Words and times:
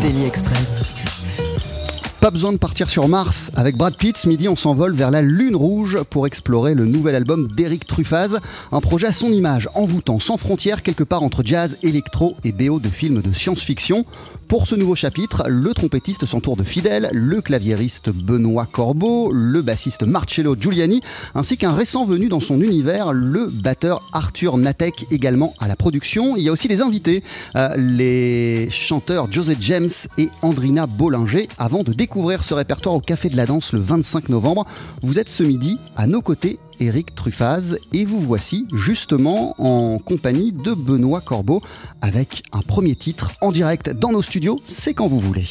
Daily 0.00 0.24
Express. 0.24 0.99
Pas 2.30 2.34
besoin 2.34 2.52
de 2.52 2.58
partir 2.58 2.88
sur 2.88 3.08
Mars. 3.08 3.50
Avec 3.56 3.76
Brad 3.76 3.96
Pitt, 3.96 4.24
midi, 4.24 4.48
on 4.48 4.54
s'envole 4.54 4.94
vers 4.94 5.10
la 5.10 5.20
Lune 5.20 5.56
Rouge 5.56 5.98
pour 6.10 6.28
explorer 6.28 6.74
le 6.74 6.86
nouvel 6.86 7.16
album 7.16 7.48
d'Eric 7.48 7.88
Truffaz. 7.88 8.38
Un 8.70 8.80
projet 8.80 9.08
à 9.08 9.12
son 9.12 9.32
image, 9.32 9.68
envoûtant, 9.74 10.20
sans 10.20 10.36
frontières, 10.36 10.84
quelque 10.84 11.02
part 11.02 11.24
entre 11.24 11.42
jazz, 11.44 11.78
électro 11.82 12.36
et 12.44 12.52
BO 12.52 12.78
de 12.78 12.86
films 12.86 13.20
de 13.20 13.34
science-fiction. 13.34 14.04
Pour 14.46 14.68
ce 14.68 14.76
nouveau 14.76 14.94
chapitre, 14.94 15.44
le 15.48 15.74
trompettiste 15.74 16.24
s'entoure 16.24 16.56
de 16.56 16.62
fidèles, 16.62 17.08
le 17.12 17.40
claviériste 17.40 18.10
Benoît 18.10 18.66
Corbeau, 18.66 19.32
le 19.32 19.60
bassiste 19.62 20.04
Marcello 20.04 20.54
Giuliani, 20.54 21.00
ainsi 21.34 21.56
qu'un 21.56 21.72
récent 21.72 22.04
venu 22.04 22.28
dans 22.28 22.40
son 22.40 22.60
univers, 22.60 23.12
le 23.12 23.46
batteur 23.46 24.02
Arthur 24.12 24.56
Natek, 24.56 25.06
également 25.10 25.54
à 25.58 25.66
la 25.66 25.74
production. 25.74 26.36
Il 26.36 26.44
y 26.44 26.48
a 26.48 26.52
aussi 26.52 26.68
des 26.68 26.80
invités, 26.80 27.24
euh, 27.56 27.74
les 27.76 28.68
chanteurs 28.70 29.30
José 29.32 29.56
James 29.60 29.90
et 30.18 30.30
Andrina 30.42 30.86
Bollinger, 30.86 31.48
avant 31.58 31.82
de 31.82 31.92
découvrir 31.92 32.19
ce 32.20 32.54
répertoire 32.54 32.94
au 32.94 33.00
Café 33.00 33.28
de 33.28 33.36
la 33.36 33.46
Danse 33.46 33.72
le 33.72 33.80
25 33.80 34.28
novembre. 34.28 34.66
Vous 35.02 35.18
êtes 35.18 35.30
ce 35.30 35.42
midi 35.42 35.78
à 35.96 36.06
nos 36.06 36.20
côtés 36.20 36.58
Eric 36.78 37.14
Truffaz 37.14 37.78
et 37.92 38.04
vous 38.04 38.20
voici 38.20 38.66
justement 38.72 39.54
en 39.58 39.98
compagnie 39.98 40.52
de 40.52 40.72
Benoît 40.72 41.22
Corbeau 41.22 41.62
avec 42.02 42.42
un 42.52 42.60
premier 42.60 42.94
titre 42.94 43.32
en 43.40 43.52
direct 43.52 43.90
dans 43.90 44.12
nos 44.12 44.22
studios, 44.22 44.58
c'est 44.68 44.94
quand 44.94 45.06
vous 45.06 45.20
voulez. 45.20 45.46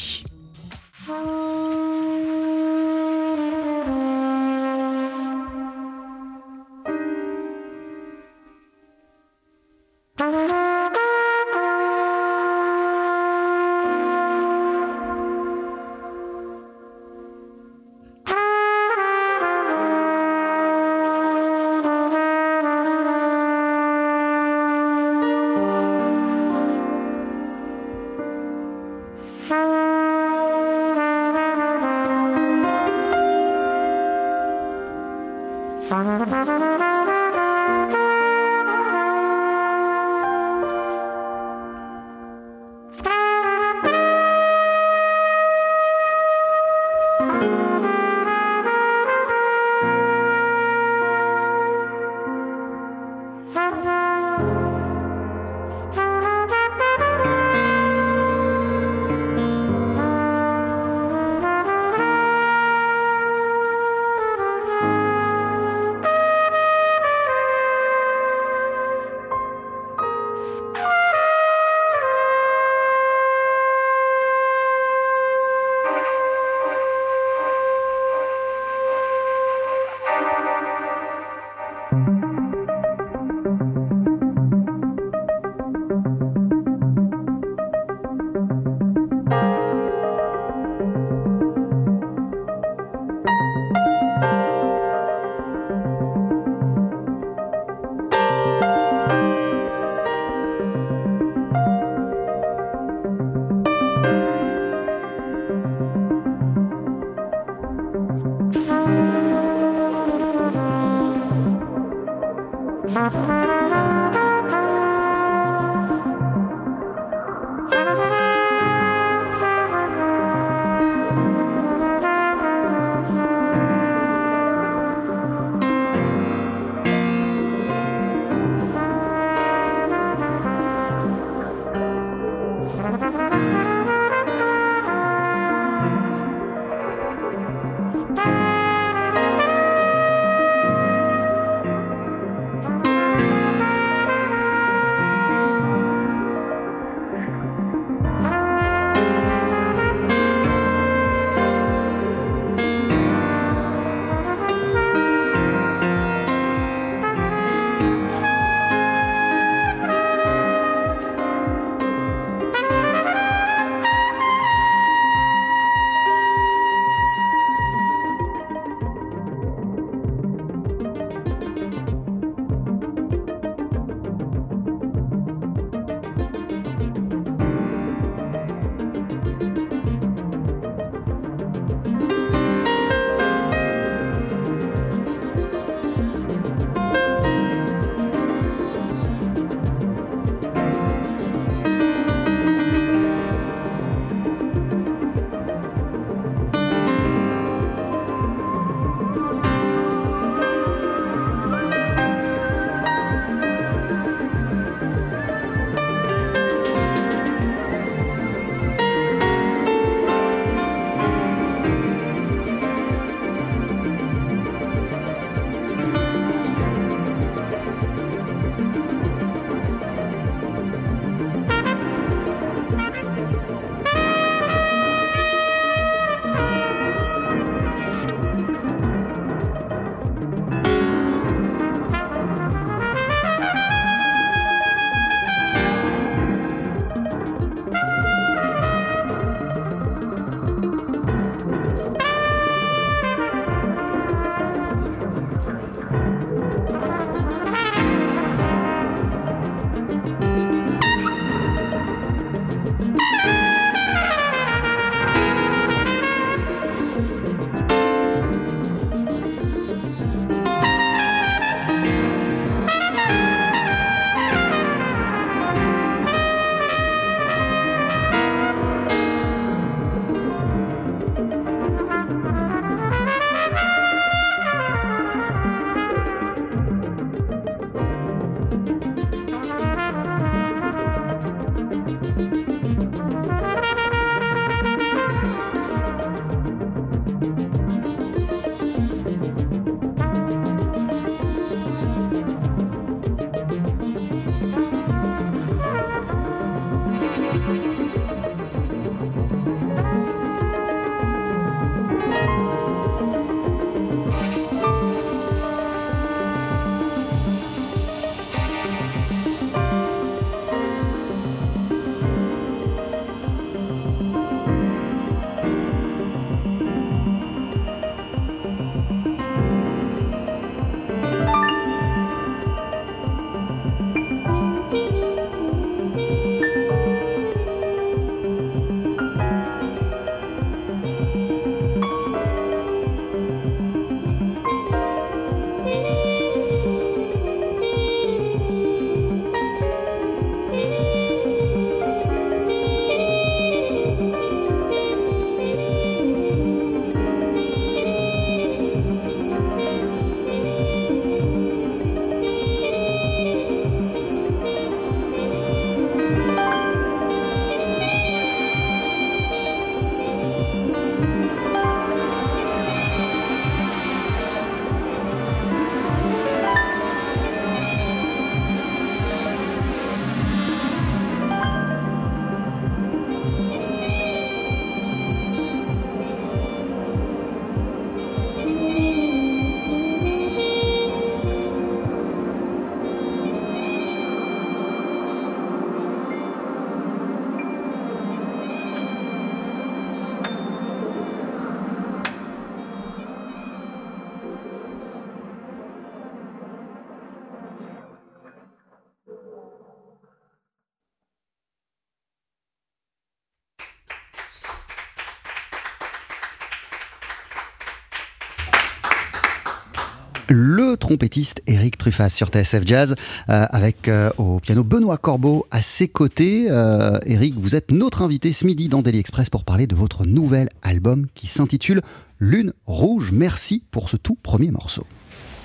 Trompettiste 410.90 411.44
Eric 411.46 411.78
Truffaz 411.78 412.10
sur 412.10 412.30
TSF 412.30 412.66
Jazz 412.66 412.96
euh, 413.30 413.46
avec 413.52 413.88
euh, 413.88 414.10
au 414.18 414.40
piano 414.40 414.64
Benoît 414.64 414.98
Corbeau 414.98 415.46
à 415.52 415.62
ses 415.62 415.88
côtés. 415.88 416.48
Euh, 416.50 416.98
Eric, 417.06 417.36
vous 417.38 417.56
êtes 417.56 417.70
notre 417.70 418.02
invité 418.02 418.34
ce 418.34 418.44
midi 418.44 418.70
dans 418.70 418.82
Daily 418.82 418.98
Express 418.98 419.30
pour 419.30 419.44
parler 419.44 419.68
de 419.68 419.76
votre 419.76 420.04
nouvel 420.08 420.50
album 420.64 421.06
qui 421.14 421.28
s'intitule 421.28 421.84
Lune 422.20 422.54
Rouge. 422.66 423.12
Merci 423.14 423.62
pour 423.70 423.88
ce 423.88 423.98
tout 423.98 424.16
premier 424.16 424.50
morceau. 424.50 424.84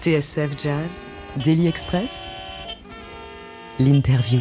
TSF 0.01 0.53
Jazz, 0.57 1.05
Daily 1.45 1.67
Express, 1.67 2.25
l'interview. 3.79 4.41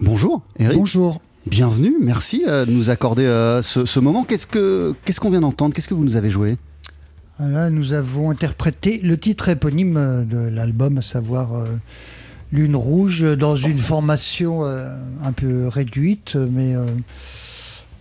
Bonjour 0.00 0.40
Eric. 0.58 0.78
Bonjour. 0.78 1.20
Bienvenue, 1.44 1.96
merci 2.00 2.44
euh, 2.46 2.64
de 2.64 2.70
nous 2.70 2.88
accorder 2.88 3.24
ce, 3.62 3.84
ce 3.84 4.00
moment. 4.00 4.24
Qu'est-ce 4.24 4.46
que 4.46 4.94
qu'est-ce 5.04 5.20
qu'on 5.20 5.30
vient 5.30 5.42
d'entendre? 5.42 5.74
Qu'est-ce 5.74 5.88
que 5.88 5.94
vous 5.94 6.04
nous 6.04 6.16
avez 6.16 6.30
joué? 6.30 6.56
Ah, 7.38 7.48
Là, 7.48 7.70
nous 7.70 7.92
avons 7.94 8.30
interprété 8.30 9.00
le 9.02 9.16
titre 9.16 9.48
éponyme 9.48 9.96
euh, 9.96 10.22
de 10.22 10.36
l'album, 10.36 10.98
à 10.98 11.02
savoir 11.02 11.54
euh, 11.54 11.66
Lune 12.52 12.76
Rouge, 12.76 13.22
dans 13.22 13.56
une 13.56 13.78
formation 13.78 14.64
euh, 14.64 14.88
un 15.22 15.32
peu 15.32 15.68
réduite, 15.68 16.36
mais 16.36 16.74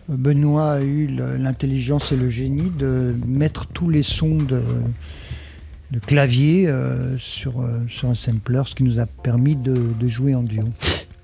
Benoît 0.10 0.74
a 0.74 0.82
eu 0.82 1.08
l'intelligence 1.08 2.12
et 2.12 2.18
le 2.18 2.30
génie 2.30 2.70
de 2.70 3.16
mettre 3.26 3.68
tous 3.68 3.90
les 3.90 4.04
sons 4.04 4.38
de, 4.38 4.62
clavier 6.06 6.70
sur, 7.18 7.62
un 7.62 8.16
sampler, 8.16 8.64
ce 8.66 8.76
qui 8.76 8.84
nous 8.84 9.00
a 9.00 9.06
permis 9.06 9.56
de 9.56 10.08
jouer 10.10 10.36
en 10.36 10.44
duo. 10.44 10.66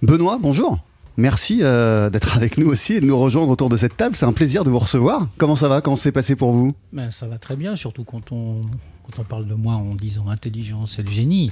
Benoît, 0.02 0.40
bonjour. 0.42 0.80
Merci 1.18 1.60
euh, 1.62 2.12
d'être 2.12 2.38
avec 2.38 2.60
nous 2.60 2.68
aussi 2.68 2.94
et 2.94 3.02
de 3.02 3.06
nous 3.06 3.18
rejoindre 3.18 3.50
autour 3.50 3.70
de 3.70 3.78
cette 3.78 3.98
table. 3.98 4.16
C'est 4.16 4.26
un 4.26 4.34
plaisir 4.34 4.64
de 4.64 4.70
vous 4.70 4.78
recevoir. 4.78 5.28
Comment 5.38 5.56
ça 5.56 5.68
va? 5.68 5.82
Comment 5.82 5.96
c'est 5.96 6.12
passé 6.12 6.36
pour 6.36 6.52
vous? 6.52 6.76
Ben, 6.94 7.10
ça 7.10 7.28
va 7.28 7.40
très 7.40 7.56
bien, 7.56 7.76
surtout 7.76 8.04
quand 8.04 8.32
on, 8.32 8.62
quand 9.08 9.22
on 9.22 9.24
parle 9.24 9.48
de 9.48 9.54
moi 9.54 9.74
en 9.74 9.96
disant 9.96 10.28
intelligence 10.28 11.00
et 11.00 11.02
le 11.02 11.10
génie. 11.10 11.50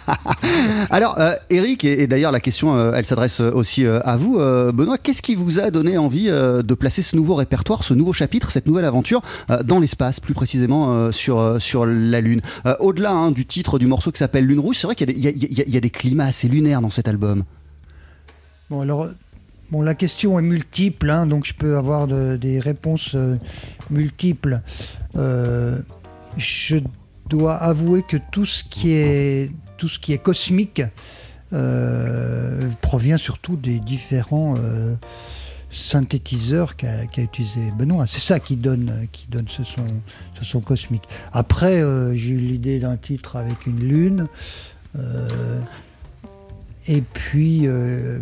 Alors, 0.90 1.18
euh, 1.18 1.34
Eric, 1.50 1.84
et, 1.84 2.02
et 2.02 2.06
d'ailleurs 2.06 2.32
la 2.32 2.40
question, 2.40 2.74
euh, 2.74 2.92
elle 2.94 3.06
s'adresse 3.06 3.40
aussi 3.40 3.86
euh, 3.86 4.00
à 4.04 4.16
vous. 4.16 4.38
Benoît, 4.38 4.98
qu'est-ce 4.98 5.22
qui 5.22 5.34
vous 5.34 5.58
a 5.58 5.70
donné 5.70 5.96
envie 5.96 6.26
de 6.26 6.74
placer 6.74 7.02
ce 7.02 7.16
nouveau 7.16 7.36
répertoire, 7.36 7.84
ce 7.84 7.94
nouveau 7.94 8.12
chapitre, 8.12 8.50
cette 8.50 8.66
nouvelle 8.66 8.84
aventure 8.84 9.22
dans 9.64 9.80
l'espace, 9.80 10.20
plus 10.20 10.34
précisément 10.34 11.10
sur, 11.12 11.56
sur 11.60 11.86
la 11.86 12.20
Lune? 12.20 12.42
Au-delà 12.80 13.12
hein, 13.12 13.30
du 13.30 13.46
titre 13.46 13.78
du 13.78 13.86
morceau 13.86 14.10
qui 14.10 14.18
s'appelle 14.18 14.46
Lune 14.46 14.60
Rouge, 14.60 14.76
c'est 14.78 14.86
vrai 14.86 14.94
qu'il 14.94 15.10
y 15.10 15.76
a 15.76 15.80
des 15.80 15.90
climats 15.90 16.26
assez 16.26 16.48
lunaires 16.48 16.80
dans 16.80 16.90
cet 16.90 17.08
album. 17.08 17.44
Bon, 18.70 18.80
alors, 18.80 19.08
bon, 19.70 19.82
la 19.82 19.94
question 19.94 20.38
est 20.38 20.42
multiple, 20.42 21.10
hein, 21.10 21.26
donc 21.26 21.44
je 21.44 21.54
peux 21.54 21.76
avoir 21.76 22.06
de- 22.06 22.36
des 22.36 22.60
réponses 22.60 23.12
euh, 23.14 23.36
multiples. 23.90 24.60
Euh, 25.16 25.78
je 26.36 26.76
dois 27.28 27.56
avouer 27.56 28.02
que 28.02 28.16
tout 28.32 28.46
ce 28.46 28.64
qui 28.64 28.92
est, 28.92 29.52
tout 29.76 29.88
ce 29.88 29.98
qui 29.98 30.12
est 30.12 30.18
cosmique 30.18 30.82
euh, 31.52 32.68
provient 32.80 33.18
surtout 33.18 33.56
des 33.56 33.78
différents 33.80 34.54
synthétiseurs 35.70 36.76
qu'a 36.76 37.04
utilisé 37.18 37.70
Benoît. 37.78 38.06
C'est 38.06 38.20
ça 38.20 38.40
qui 38.40 38.56
donne, 38.56 39.06
qui 39.12 39.26
donne 39.28 39.46
ce 39.48 39.62
son, 39.64 39.86
ce 40.38 40.44
son 40.44 40.60
cosmique. 40.60 41.04
Après, 41.32 41.82
j'ai 42.16 42.30
eu 42.30 42.38
l'idée 42.38 42.78
d'un 42.78 42.96
titre 42.96 43.36
avec 43.36 43.66
une 43.66 43.78
lune. 43.80 44.26
Et 46.86 47.00
puis, 47.00 47.66
euh, 47.66 48.18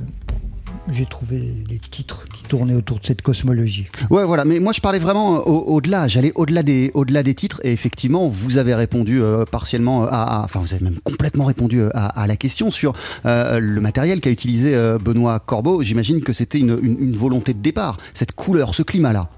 j'ai 0.90 1.06
trouvé 1.06 1.38
des 1.68 1.78
titres 1.78 2.26
qui 2.28 2.42
tournaient 2.42 2.74
autour 2.74 2.98
de 2.98 3.04
cette 3.06 3.22
cosmologie. 3.22 3.88
Ouais, 4.10 4.24
voilà. 4.24 4.44
Mais 4.44 4.58
moi, 4.58 4.72
je 4.72 4.80
parlais 4.80 4.98
vraiment 4.98 5.36
euh, 5.36 5.40
au- 5.40 5.74
au-delà. 5.74 6.08
J'allais 6.08 6.32
au-delà 6.34 6.62
des, 6.62 6.90
au-delà 6.94 7.22
des 7.22 7.34
titres. 7.34 7.60
Et 7.62 7.72
effectivement, 7.72 8.28
vous 8.28 8.56
avez 8.56 8.74
répondu 8.74 9.22
euh, 9.22 9.44
partiellement 9.44 10.04
à, 10.04 10.08
à- 10.40 10.44
enfin, 10.44 10.60
vous 10.60 10.74
avez 10.74 10.82
même 10.82 10.98
complètement 11.04 11.44
répondu 11.44 11.82
à, 11.94 12.06
à 12.06 12.26
la 12.26 12.36
question 12.36 12.70
sur 12.70 12.94
euh, 13.26 13.60
le 13.60 13.80
matériel 13.80 14.20
qu'a 14.20 14.30
utilisé 14.30 14.74
euh, 14.74 14.98
Benoît 14.98 15.38
Corbeau. 15.40 15.82
J'imagine 15.82 16.20
que 16.20 16.32
c'était 16.32 16.58
une, 16.58 16.76
une- 16.82 16.98
une 17.00 17.16
volonté 17.16 17.54
de 17.54 17.60
départ, 17.60 17.98
cette 18.14 18.32
couleur, 18.32 18.74
ce 18.74 18.82
climat-là. 18.82 19.28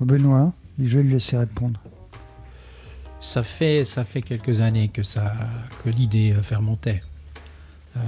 Benoît, 0.00 0.52
je 0.82 0.96
vais 0.96 1.02
le 1.02 1.10
laisser 1.10 1.36
répondre. 1.36 1.78
Ça 3.20 3.42
fait, 3.42 3.84
ça 3.84 4.02
fait 4.04 4.22
quelques 4.22 4.62
années 4.62 4.88
que, 4.88 5.02
ça, 5.02 5.34
que 5.84 5.90
l'idée 5.90 6.32
fermentait. 6.42 7.02
Euh, 7.96 8.00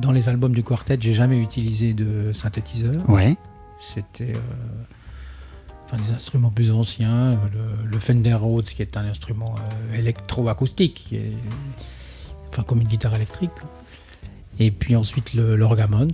dans 0.00 0.12
les 0.12 0.28
albums 0.28 0.54
du 0.54 0.62
quartet, 0.62 0.96
j'ai 1.00 1.12
jamais 1.12 1.38
utilisé 1.38 1.92
de 1.94 2.32
synthétiseur. 2.32 3.08
Ouais. 3.08 3.36
C'était 3.78 4.32
euh, 4.32 4.38
enfin, 5.86 5.96
des 6.02 6.12
instruments 6.12 6.50
plus 6.50 6.70
anciens, 6.72 7.32
le, 7.52 7.88
le 7.90 7.98
Fender 7.98 8.32
Rhodes, 8.34 8.64
qui 8.64 8.80
est 8.82 8.96
un 8.96 9.04
instrument 9.04 9.54
euh, 9.92 9.98
électro-acoustique, 9.98 10.94
qui 11.08 11.16
est, 11.16 11.32
enfin, 12.50 12.62
comme 12.62 12.80
une 12.80 12.88
guitare 12.88 13.14
électrique. 13.14 13.50
Et 14.58 14.70
puis 14.70 14.96
ensuite 14.96 15.34
le- 15.34 15.54
l'orgamon. 15.54 16.08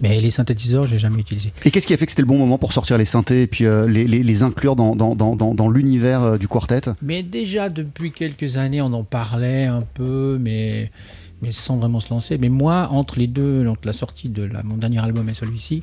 Mais 0.00 0.20
les 0.20 0.30
synthétiseurs, 0.30 0.84
j'ai 0.86 0.98
jamais 0.98 1.18
utilisé. 1.18 1.52
Et 1.64 1.72
qu'est-ce 1.72 1.86
qui 1.86 1.92
a 1.94 1.96
fait 1.96 2.06
que 2.06 2.12
c'était 2.12 2.22
le 2.22 2.28
bon 2.28 2.38
moment 2.38 2.56
pour 2.56 2.72
sortir 2.72 2.98
les 2.98 3.04
synthés 3.04 3.42
et 3.42 3.46
puis 3.48 3.64
euh, 3.64 3.88
les, 3.88 4.06
les- 4.06 4.22
les 4.22 4.42
inclure 4.44 4.76
dans, 4.76 4.94
dans, 4.94 5.16
dans, 5.16 5.34
dans- 5.34 5.54
dans 5.54 5.68
l'univers 5.68 6.22
euh, 6.22 6.38
du 6.38 6.46
quartet? 6.46 6.82
Mais 7.02 7.24
déjà 7.24 7.68
depuis 7.68 8.12
quelques 8.12 8.58
années, 8.58 8.80
on 8.80 8.92
en 8.92 9.02
parlait 9.02 9.64
un 9.64 9.80
peu, 9.80 10.38
mais, 10.40 10.92
mais 11.42 11.52
sans 11.52 11.76
vraiment 11.76 12.00
se 12.00 12.10
lancer. 12.10 12.38
Mais 12.38 12.48
moi, 12.48 12.88
entre 12.90 13.18
les 13.18 13.26
deux, 13.26 13.66
entre 13.66 13.86
la 13.86 13.92
sortie 13.92 14.28
de 14.28 14.50
mon 14.64 14.76
dernier 14.76 14.98
album 14.98 15.28
et 15.28 15.34
celui-ci, 15.34 15.82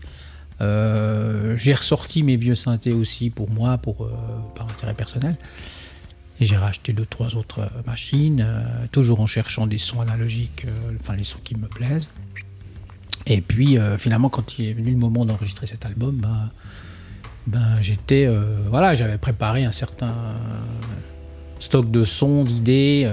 euh, 0.62 1.56
j'ai 1.58 1.74
ressorti 1.74 2.24
mes 2.24 2.38
vieux 2.38 2.56
synthés 2.56 2.94
aussi 2.94 3.30
pour 3.30 3.50
moi, 3.50 3.78
pour, 3.78 4.04
euh, 4.04 4.10
par 4.56 4.68
intérêt 4.68 4.94
personnel. 4.94 5.36
Et 6.40 6.46
j'ai 6.46 6.58
racheté 6.58 6.94
deux, 6.94 7.06
trois 7.06 7.36
autres 7.36 7.60
euh, 7.60 7.82
machines, 7.86 8.46
toujours 8.92 9.20
en 9.20 9.28
cherchant 9.28 9.68
des 9.68 9.78
sons 9.78 10.02
analogiques, 10.02 10.66
enfin 11.02 11.16
les 11.16 11.24
sons 11.24 11.40
qui 11.44 11.56
me 11.56 11.68
plaisent. 11.68 12.10
Et 13.28 13.42
puis 13.42 13.78
finalement, 13.98 14.30
quand 14.30 14.60
il 14.60 14.66
est 14.66 14.74
venu 14.74 14.92
le 14.92 14.98
moment 14.98 15.26
d'enregistrer 15.26 15.66
cet 15.66 15.86
album, 15.86 16.16
ben, 16.16 16.52
ben, 17.48 17.82
j'étais, 17.82 18.30
voilà, 18.70 18.94
j'avais 18.94 19.18
préparé 19.18 19.66
un 19.66 19.72
certain 19.72 20.14
stock 21.60 21.90
de 21.90 22.04
sons, 22.04 22.44
d'idées, 22.44 23.10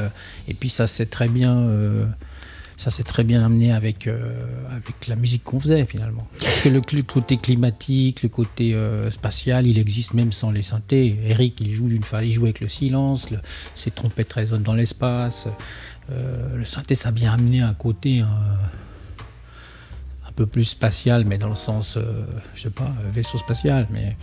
et 0.49 0.55
puis 0.55 0.69
ça 0.69 0.87
s'est 0.87 1.07
très 1.07 1.29
bien, 1.29 1.67
ça 2.83 2.91
s'est 2.91 3.05
très 3.05 3.23
bien 3.23 3.45
amené 3.45 3.71
avec 3.73 4.09
euh, 4.09 4.45
avec 4.71 5.07
la 5.07 5.15
musique 5.15 5.45
qu'on 5.45 5.61
faisait 5.61 5.87
finalement. 5.87 6.27
Parce 6.41 6.59
que 6.61 6.69
le, 6.69 6.81
côté 7.03 7.37
climatique, 7.37 8.25
le 8.25 8.29
côté 8.29 8.75
euh, 8.75 9.09
spatial, 9.13 9.69
il 9.69 9.79
existe 9.79 10.15
même 10.15 10.33
sans 10.33 10.51
les 10.51 10.63
synthés. 10.63 11.17
Eric, 11.25 11.61
il 11.61 11.71
joue 11.71 11.87
d'une 11.87 12.03
il 12.23 12.33
joue 12.33 12.43
avec 12.45 12.61
le 12.61 12.67
silence, 12.67 13.31
le- 13.31 13.39
ses 13.77 13.93
trompettes 13.93 14.33
résonnent 14.33 14.65
dans 14.65 14.75
l'espace. 14.75 15.47
Euh, 16.11 16.57
le 16.57 16.65
synthé, 16.65 16.97
ça 16.97 17.11
a 17.11 17.13
bien 17.13 17.33
amené 17.33 17.61
un 17.61 17.75
côté. 17.75 18.21
un- 18.21 18.29
peu 20.35 20.47
plus 20.47 20.65
spatial, 20.65 21.27
mais 21.27 21.37
dans 21.37 21.51
le 21.51 21.55
sens, 21.55 21.99
je 22.55 22.63
sais 22.63 22.71
pas, 22.71 22.91
vaisseau 23.13 23.37
spatial, 23.37 23.87
mais, 23.93 24.17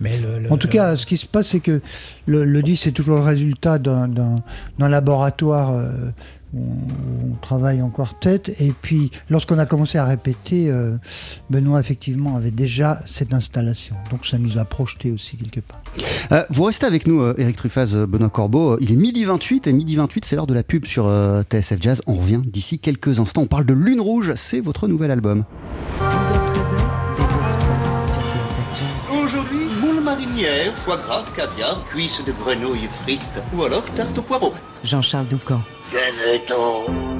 mais 0.00 0.16
le, 0.20 0.48
En 0.52 0.56
tout 0.56 0.68
cas, 0.68 0.96
ce 0.96 1.04
qui 1.06 1.16
se 1.16 1.26
passe, 1.26 1.48
c'est 1.48 1.58
que 1.58 1.80
le, 2.26 2.62
disque, 2.62 2.84
c'est 2.84 2.92
toujours 2.92 3.16
le 3.16 3.24
résultat 3.24 3.80
d'un- 3.80 4.36
laboratoire 4.78 5.72
on, 6.54 6.60
on 6.60 7.34
travaille 7.40 7.82
en 7.82 7.90
quartet. 7.90 8.42
Et 8.58 8.72
puis, 8.72 9.10
lorsqu'on 9.28 9.58
a 9.58 9.66
commencé 9.66 9.98
à 9.98 10.04
répéter, 10.04 10.70
euh, 10.70 10.96
Benoît, 11.50 11.80
effectivement, 11.80 12.36
avait 12.36 12.50
déjà 12.50 13.00
cette 13.06 13.32
installation. 13.34 13.96
Donc, 14.10 14.26
ça 14.26 14.38
nous 14.38 14.58
a 14.58 14.64
projeté 14.64 15.12
aussi 15.12 15.36
quelque 15.36 15.60
part. 15.60 15.82
Euh, 16.32 16.44
vous 16.50 16.64
restez 16.64 16.86
avec 16.86 17.06
nous, 17.06 17.24
Eric 17.38 17.56
Truffaz, 17.56 17.94
euh, 17.94 18.06
Benoît 18.06 18.30
Corbeau. 18.30 18.76
Il 18.80 18.92
est 18.92 18.96
midi 18.96 19.24
28 19.24 19.66
et 19.66 19.72
midi 19.72 19.96
28, 19.96 20.24
c'est 20.24 20.36
l'heure 20.36 20.46
de 20.46 20.54
la 20.54 20.62
pub 20.62 20.86
sur 20.86 21.06
euh, 21.06 21.42
TSF 21.42 21.80
Jazz. 21.80 22.02
On 22.06 22.16
revient 22.16 22.40
d'ici 22.44 22.78
quelques 22.78 23.20
instants. 23.20 23.42
On 23.42 23.46
parle 23.46 23.66
de 23.66 23.74
Lune 23.74 24.00
Rouge, 24.00 24.32
c'est 24.36 24.60
votre 24.60 24.88
nouvel 24.88 25.10
album. 25.10 25.44
12h13h, 26.00 27.16
Daily 27.16 27.44
Express 27.44 28.12
sur 28.12 28.22
TSF 28.22 28.78
Jazz. 28.78 29.18
Aujourd'hui, 29.24 29.66
moule 29.80 30.02
marinière, 30.02 30.74
foie 30.74 30.98
gras, 30.98 31.24
caviar, 31.36 31.84
cuisses 31.86 32.22
de 32.24 32.32
grenouille 32.32 32.88
frites 33.02 33.42
ou 33.56 33.64
alors 33.64 33.84
tarte 33.96 34.16
au 34.18 34.22
poireau. 34.22 34.52
Jean-Charles 34.84 35.26
Doucan. 35.28 35.60
Que 35.90 37.19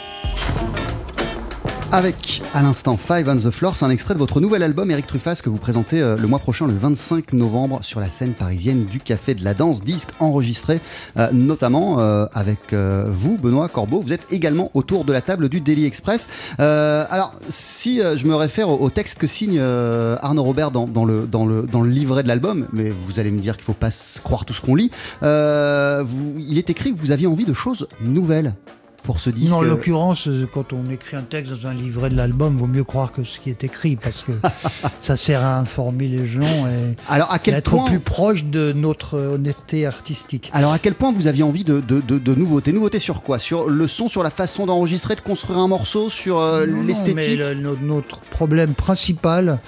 Avec 1.93 2.41
à 2.53 2.61
l'instant 2.61 2.95
Five 2.95 3.27
on 3.27 3.35
the 3.35 3.51
Floor, 3.51 3.75
c'est 3.75 3.83
un 3.83 3.89
extrait 3.89 4.13
de 4.13 4.19
votre 4.19 4.39
nouvel 4.39 4.63
album 4.63 4.89
Eric 4.89 5.07
Truffaz 5.07 5.41
que 5.43 5.49
vous 5.49 5.57
présentez 5.57 6.01
euh, 6.01 6.15
le 6.15 6.25
mois 6.25 6.39
prochain, 6.39 6.65
le 6.65 6.73
25 6.73 7.33
novembre, 7.33 7.83
sur 7.83 7.99
la 7.99 8.09
scène 8.09 8.33
parisienne 8.33 8.85
du 8.85 9.01
Café 9.01 9.35
de 9.35 9.43
la 9.43 9.53
Danse, 9.53 9.83
disque 9.83 10.07
enregistré 10.19 10.79
euh, 11.17 11.27
notamment 11.33 11.99
euh, 11.99 12.27
avec 12.33 12.73
vous, 12.73 13.35
Benoît 13.35 13.67
Corbeau. 13.67 13.99
Vous 13.99 14.13
êtes 14.13 14.31
également 14.31 14.71
autour 14.73 15.03
de 15.03 15.11
la 15.11 15.19
table 15.19 15.49
du 15.49 15.59
Daily 15.59 15.85
Express. 15.85 16.29
Alors, 16.59 17.35
si 17.49 17.99
je 17.99 18.25
me 18.25 18.35
réfère 18.35 18.69
au, 18.69 18.89
texte 18.89 19.17
que 19.17 19.27
signe 19.27 19.59
Arnaud 19.59 20.43
Robert 20.43 20.71
dans, 20.71 20.85
le, 21.05 21.27
dans, 21.27 21.45
le, 21.45 21.63
dans 21.63 21.81
le 21.81 21.89
livret 21.89 22.23
de 22.23 22.29
l'album, 22.29 22.67
mais 22.71 22.89
vous 22.89 23.19
allez 23.19 23.31
me 23.31 23.39
dire 23.39 23.55
qu'il 23.57 23.63
ne 23.63 23.65
faut 23.65 23.73
pas 23.73 23.89
croire 24.23 24.45
tout 24.45 24.53
ce 24.53 24.61
qu'on 24.61 24.75
lit, 24.75 24.91
il 25.21 26.57
est 26.57 26.69
écrit 26.69 26.93
que 26.93 26.99
vous 26.99 27.11
aviez 27.11 27.27
envie 27.27 27.45
de 27.45 27.53
choses 27.53 27.87
nouvelles 28.01 28.53
pour 29.03 29.19
ce 29.19 29.29
disque. 29.29 29.49
Non, 29.51 29.57
en 29.57 29.61
l'occurrence, 29.61 30.27
euh, 30.27 30.47
quand 30.53 30.73
on 30.73 30.85
écrit 30.91 31.17
un 31.17 31.21
texte 31.23 31.53
dans 31.53 31.67
un 31.69 31.73
livret 31.73 32.09
de 32.09 32.15
l'album, 32.15 32.55
vaut 32.55 32.67
mieux 32.67 32.83
croire 32.83 33.11
que 33.11 33.23
ce 33.23 33.39
qui 33.39 33.49
est 33.49 33.63
écrit, 33.63 33.95
parce 33.95 34.21
que 34.23 34.31
ça 35.01 35.17
sert 35.17 35.41
à 35.43 35.57
informer 35.57 36.07
les 36.07 36.27
gens 36.27 36.41
et, 36.41 36.95
Alors, 37.09 37.31
à 37.31 37.37
et 37.43 37.49
être 37.51 37.71
point... 37.71 37.85
plus 37.87 37.99
proche 37.99 38.43
de 38.45 38.73
notre 38.73 39.17
honnêteté 39.17 39.85
artistique. 39.85 40.49
Alors 40.53 40.71
à 40.73 40.79
quel 40.79 40.93
point 40.93 41.11
vous 41.11 41.27
aviez 41.27 41.43
envie 41.43 41.63
de, 41.63 41.79
de, 41.79 41.99
de- 41.99 42.19
de 42.19 42.35
nouveautés? 42.35 42.71
Nouveautés 42.73 42.99
sur 42.99 43.21
quoi? 43.23 43.39
Sur 43.39 43.67
le 43.69 43.87
son, 43.87 44.07
sur 44.07 44.21
la 44.23 44.29
façon 44.29 44.65
d'enregistrer, 44.67 45.15
de 45.15 45.21
construire 45.21 45.59
un 45.59 45.67
morceau, 45.67 46.09
sur 46.09 46.39
euh, 46.39 46.65
l'esthétique? 46.65 47.39
le- 47.39 47.53
no- 47.55 47.75
notre 47.81 48.19
problème 48.19 48.73
principal, 48.73 49.59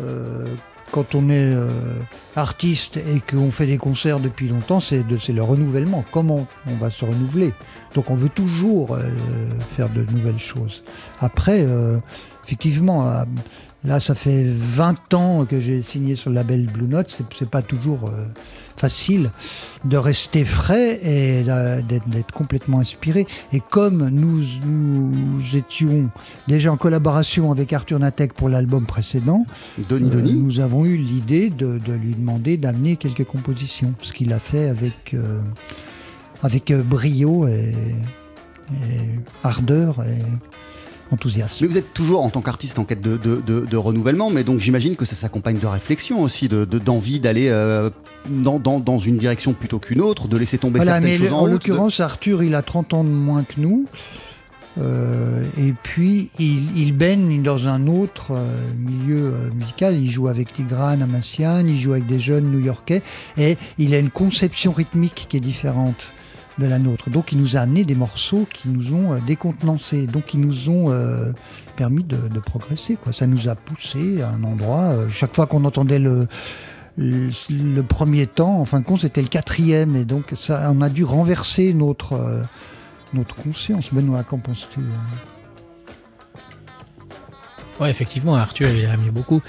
euh, 0.00 0.46
quand 0.92 1.14
on 1.14 1.28
est 1.30 1.52
euh, 1.54 1.68
artiste 2.36 2.96
et 2.96 3.20
qu'on 3.20 3.50
fait 3.50 3.66
des 3.66 3.78
concerts 3.78 4.20
depuis 4.20 4.48
longtemps, 4.48 4.80
c'est 4.80 5.04
le 5.08 5.42
renouvellement. 5.42 6.04
Comment 6.12 6.46
on 6.68 6.74
va 6.76 6.90
se 6.90 7.04
renouveler? 7.04 7.52
Donc 7.94 8.10
on 8.10 8.14
veut 8.16 8.28
toujours 8.28 8.94
euh, 8.94 9.02
faire 9.76 9.88
de 9.88 10.02
nouvelles 10.12 10.38
choses. 10.38 10.82
Après, 11.20 11.62
euh, 11.64 11.98
effectivement, 12.44 13.10
là, 13.84 14.00
ça 14.00 14.14
fait 14.14 14.44
20 14.46 15.14
ans 15.14 15.44
que 15.44 15.60
j'ai 15.60 15.82
signé 15.82 16.16
sur 16.16 16.30
le 16.30 16.36
label 16.36 16.66
Blue 16.66 16.86
Note. 16.88 17.08
C'est- 17.36 17.48
pas 17.48 17.62
toujours 17.62 18.10
facile 18.80 19.30
de 19.84 19.98
rester 19.98 20.44
frais 20.44 20.98
et 21.04 21.44
d'être 21.44 22.32
complètement 22.32 22.80
inspiré. 22.80 23.26
Et 23.52 23.60
comme 23.60 24.08
nous, 24.08 24.42
nous 24.64 25.42
étions 25.54 26.08
déjà 26.48 26.72
en 26.72 26.78
collaboration 26.78 27.52
avec 27.52 27.74
Arthur 27.74 27.98
Natek 27.98 28.32
pour 28.32 28.48
l'album 28.48 28.86
précédent, 28.86 29.44
euh, 29.78 29.98
nous 29.98 30.60
avons 30.60 30.86
eu 30.86 30.96
l'idée 30.96 31.50
de, 31.50 31.78
de 31.78 31.92
lui 31.92 32.14
demander 32.14 32.56
d'amener 32.56 32.96
quelques 32.96 33.24
compositions, 33.24 33.92
ce 34.02 34.14
qu'il 34.14 34.32
a 34.32 34.38
fait 34.38 34.68
avec, 34.70 35.12
euh, 35.12 35.42
avec 36.42 36.70
euh, 36.70 36.82
brio 36.82 37.46
et, 37.46 37.74
et 38.72 39.08
ardeur 39.42 40.02
et 40.04 40.22
enthousiasme. 41.12 41.58
Mais 41.62 41.66
vous 41.68 41.78
êtes 41.78 41.92
toujours 41.94 42.22
en 42.24 42.30
tant 42.30 42.40
qu'artiste 42.42 42.78
en 42.78 42.84
quête 42.84 43.00
de, 43.00 43.16
de- 43.16 43.42
de- 43.46 43.66
de 43.66 43.76
renouvellement, 43.76 44.30
mais 44.30 44.44
donc 44.44 44.60
j'imagine 44.60 44.96
que 44.96 45.04
ça 45.04 45.14
s'accompagne 45.14 45.58
de 45.58 45.66
réflexion 45.66 46.22
aussi, 46.22 46.48
de- 46.48 46.64
de- 46.64 46.78
d'envie 46.78 47.20
d'aller 47.20 47.48
euh, 47.48 47.90
dans, 48.28 48.58
dans- 48.58 48.80
dans 48.80 48.98
une 48.98 49.16
direction 49.18 49.52
plutôt 49.52 49.78
qu'une 49.78 50.00
autre, 50.00 50.28
de 50.28 50.36
laisser 50.36 50.58
tomber 50.58 50.78
Voilà, 50.80 50.92
certaines 50.94 51.10
mais 51.10 51.18
choses 51.18 51.32
en 51.32 51.46
l'occurrence, 51.46 52.00
Arthur, 52.00 52.42
il 52.42 52.54
a 52.54 52.62
30 52.62 52.94
ans 52.94 53.04
de 53.04 53.10
moins 53.10 53.42
que 53.44 53.54
nous. 53.58 53.86
Euh, 54.80 55.44
et 55.58 55.74
puis, 55.82 56.30
il, 56.38 56.76
il 56.78 56.92
baigne 56.92 57.42
dans 57.42 57.66
un 57.66 57.86
autre 57.88 58.32
euh, 58.32 58.72
milieu 58.78 59.32
euh, 59.34 59.50
musical. 59.58 59.98
Il 59.98 60.08
joue 60.10 60.28
avec 60.28 60.52
Tigran 60.52 61.00
Amassian, 61.00 61.66
il 61.66 61.78
joue 61.78 61.92
avec 61.92 62.06
des 62.06 62.20
jeunes 62.20 62.50
new-yorkais. 62.50 63.02
Et 63.36 63.56
il 63.78 63.94
a 63.94 63.98
une 63.98 64.10
conception 64.10 64.72
rythmique 64.72 65.26
qui 65.28 65.36
est 65.36 65.40
différente 65.40 66.12
de 66.60 66.66
la 66.66 66.78
nôtre. 66.78 67.10
Donc, 67.10 67.32
il 67.32 67.38
nous 67.38 67.56
a 67.56 67.60
amené 67.60 67.84
des 67.84 67.96
morceaux 67.96 68.46
qui 68.52 68.68
nous 68.68 68.94
ont 68.94 69.12
euh, 69.12 69.18
décontenancés. 69.26 70.06
Donc, 70.06 70.34
ils 70.34 70.40
nous 70.40 70.68
ont 70.68 70.90
euh, 70.90 71.32
permis 71.76 72.04
de, 72.04 72.38
progresser. 72.38 72.96
Quoi. 72.96 73.12
Ça 73.12 73.26
nous 73.26 73.48
a 73.48 73.56
poussé 73.56 74.22
à 74.22 74.28
un 74.28 74.44
endroit. 74.44 74.92
euh, 74.92 75.08
chaque 75.10 75.34
fois 75.34 75.46
qu'on 75.46 75.64
entendait 75.64 75.98
le, 75.98 76.28
premier 77.88 78.26
temps, 78.28 78.60
en 78.60 78.64
fin 78.64 78.78
de 78.78 78.84
compte, 78.84 79.00
c'était 79.00 79.22
le 79.22 79.28
quatrième. 79.28 79.96
Et 79.96 80.04
donc, 80.04 80.26
ça, 80.36 80.70
on 80.72 80.80
a 80.82 80.88
dû 80.88 81.02
renverser 81.02 81.74
notre, 81.74 82.44
notre 83.14 83.34
conscience. 83.34 83.92
Benoît, 83.92 84.22
qu'en 84.22 84.38
penses-tu 84.38 84.80
Ouais, 87.80 87.90
effectivement, 87.90 88.36
Arthur, 88.36 88.68
a 88.68 88.92
amené 88.92 89.10
beaucoup. 89.10 89.40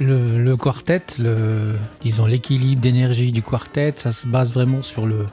Le, 0.00 0.38
le 0.38 0.56
quartet, 0.56 1.02
le, 1.18 1.74
disons 2.00 2.26
l'équilibre 2.26 2.80
d'énergie 2.80 3.32
du 3.32 3.42
quartet, 3.42 3.92
ça 3.96 4.12
se 4.12 4.28
base 4.28 4.52
vraiment 4.52 4.80
sur 4.80 5.06
le 5.06 5.26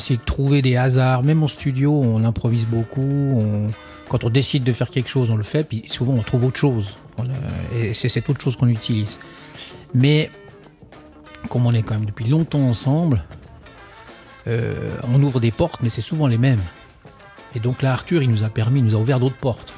essayer 0.00 0.18
de 0.18 0.24
trouver 0.24 0.62
des 0.62 0.76
hasards. 0.76 1.22
Même 1.22 1.42
en 1.42 1.48
studio, 1.48 1.92
on 1.92 2.24
improvise 2.24 2.66
beaucoup. 2.66 3.38
quand 4.08 4.24
on 4.24 4.30
décide 4.30 4.64
de 4.64 4.72
faire 4.72 4.90
quelque 4.90 5.08
chose, 5.08 5.30
on 5.30 5.36
le 5.36 5.44
fait. 5.44 5.68
Puis 5.68 5.84
souvent, 5.88 6.14
on 6.14 6.22
trouve 6.22 6.44
autre 6.44 6.58
chose. 6.58 6.96
Euh, 7.28 7.90
et 7.90 7.94
c'est 7.94 8.08
cette 8.08 8.28
autre 8.28 8.40
chose 8.40 8.56
qu'on 8.56 8.68
utilise. 8.68 9.18
Mais 9.94 10.30
comme 11.48 11.66
on 11.66 11.72
est 11.72 11.82
quand 11.82 11.94
même 11.94 12.06
depuis 12.06 12.26
longtemps 12.26 12.60
ensemble, 12.60 13.24
euh, 14.46 14.72
on 15.12 15.22
ouvre 15.22 15.40
des 15.40 15.50
portes, 15.50 15.80
mais 15.82 15.90
c'est 15.90 16.00
souvent 16.00 16.26
les 16.26 16.38
mêmes. 16.38 16.62
Et 17.54 17.60
donc 17.60 17.82
là, 17.82 17.92
Arthur, 17.92 18.22
il 18.22 18.30
nous 18.30 18.44
a 18.44 18.48
permis, 18.48 18.80
il 18.80 18.84
nous 18.84 18.94
a 18.94 18.98
ouvert 18.98 19.20
d'autres 19.20 19.36
portes. 19.36 19.74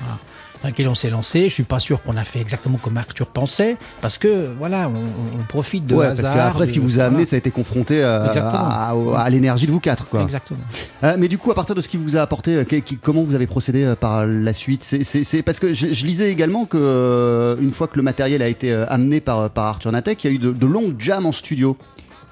Voilà. 0.00 0.18
Dans 0.64 0.68
lesquelles 0.68 0.88
on 0.88 0.94
s'est 0.94 1.10
lancé. 1.10 1.50
Je 1.50 1.52
suis 1.52 1.62
pas 1.62 1.78
sûr 1.78 2.02
qu'on 2.02 2.16
a 2.16 2.24
fait 2.24 2.40
exactement 2.40 2.78
comme 2.78 2.96
Arthur 2.96 3.26
pensait, 3.26 3.76
parce 4.00 4.16
que 4.16 4.48
voilà, 4.58 4.88
on, 4.88 5.38
on 5.38 5.42
profite 5.46 5.84
de 5.84 5.94
Ouais, 5.94 6.06
hasard. 6.06 6.32
parce 6.32 6.34
qu'après, 6.46 6.66
ce 6.66 6.72
qui 6.72 6.78
vous 6.78 7.00
a 7.00 7.02
amené, 7.02 7.16
voilà. 7.16 7.26
ça 7.26 7.36
a 7.36 7.38
été 7.38 7.50
confronté 7.50 8.02
à, 8.02 8.28
Exactement. 8.28 8.64
à- 8.64 9.18
à- 9.18 9.20
à 9.24 9.28
l'énergie 9.28 9.66
de 9.66 9.72
vous 9.72 9.78
quatre. 9.80 10.06
Quoi. 10.08 10.22
Exactement. 10.22 10.60
Euh, 11.02 11.16
mais 11.18 11.28
du 11.28 11.36
coup, 11.36 11.50
à 11.50 11.54
partir 11.54 11.74
de 11.74 11.82
ce 11.82 11.88
qui 11.88 11.98
vous 11.98 12.16
a 12.16 12.22
apporté, 12.22 12.54
euh, 12.56 12.64
que- 12.64 12.76
qui- 12.76 12.96
comment 12.96 13.24
vous 13.24 13.34
avez 13.34 13.46
procédé 13.46 13.84
euh, 13.84 13.94
par 13.94 14.24
la 14.24 14.54
suite? 14.54 14.84
C'est- 14.84 15.42
parce 15.42 15.60
que 15.60 15.74
je, 15.74 15.92
je 15.92 16.06
lisais 16.06 16.32
également 16.32 16.64
que 16.64 17.58
une 17.60 17.72
fois 17.74 17.86
que 17.86 17.96
le 17.98 18.02
matériel 18.02 18.40
a 18.40 18.48
été 18.48 18.72
amené 18.72 19.20
par, 19.20 19.50
par 19.50 19.66
Arthur 19.66 19.92
Natek, 19.92 20.24
il 20.24 20.28
y 20.28 20.30
a 20.32 20.34
eu 20.34 20.38
de, 20.38 20.50
de 20.50 20.66
longues 20.66 20.96
jams 20.98 21.26
en 21.26 21.32
studio. 21.32 21.76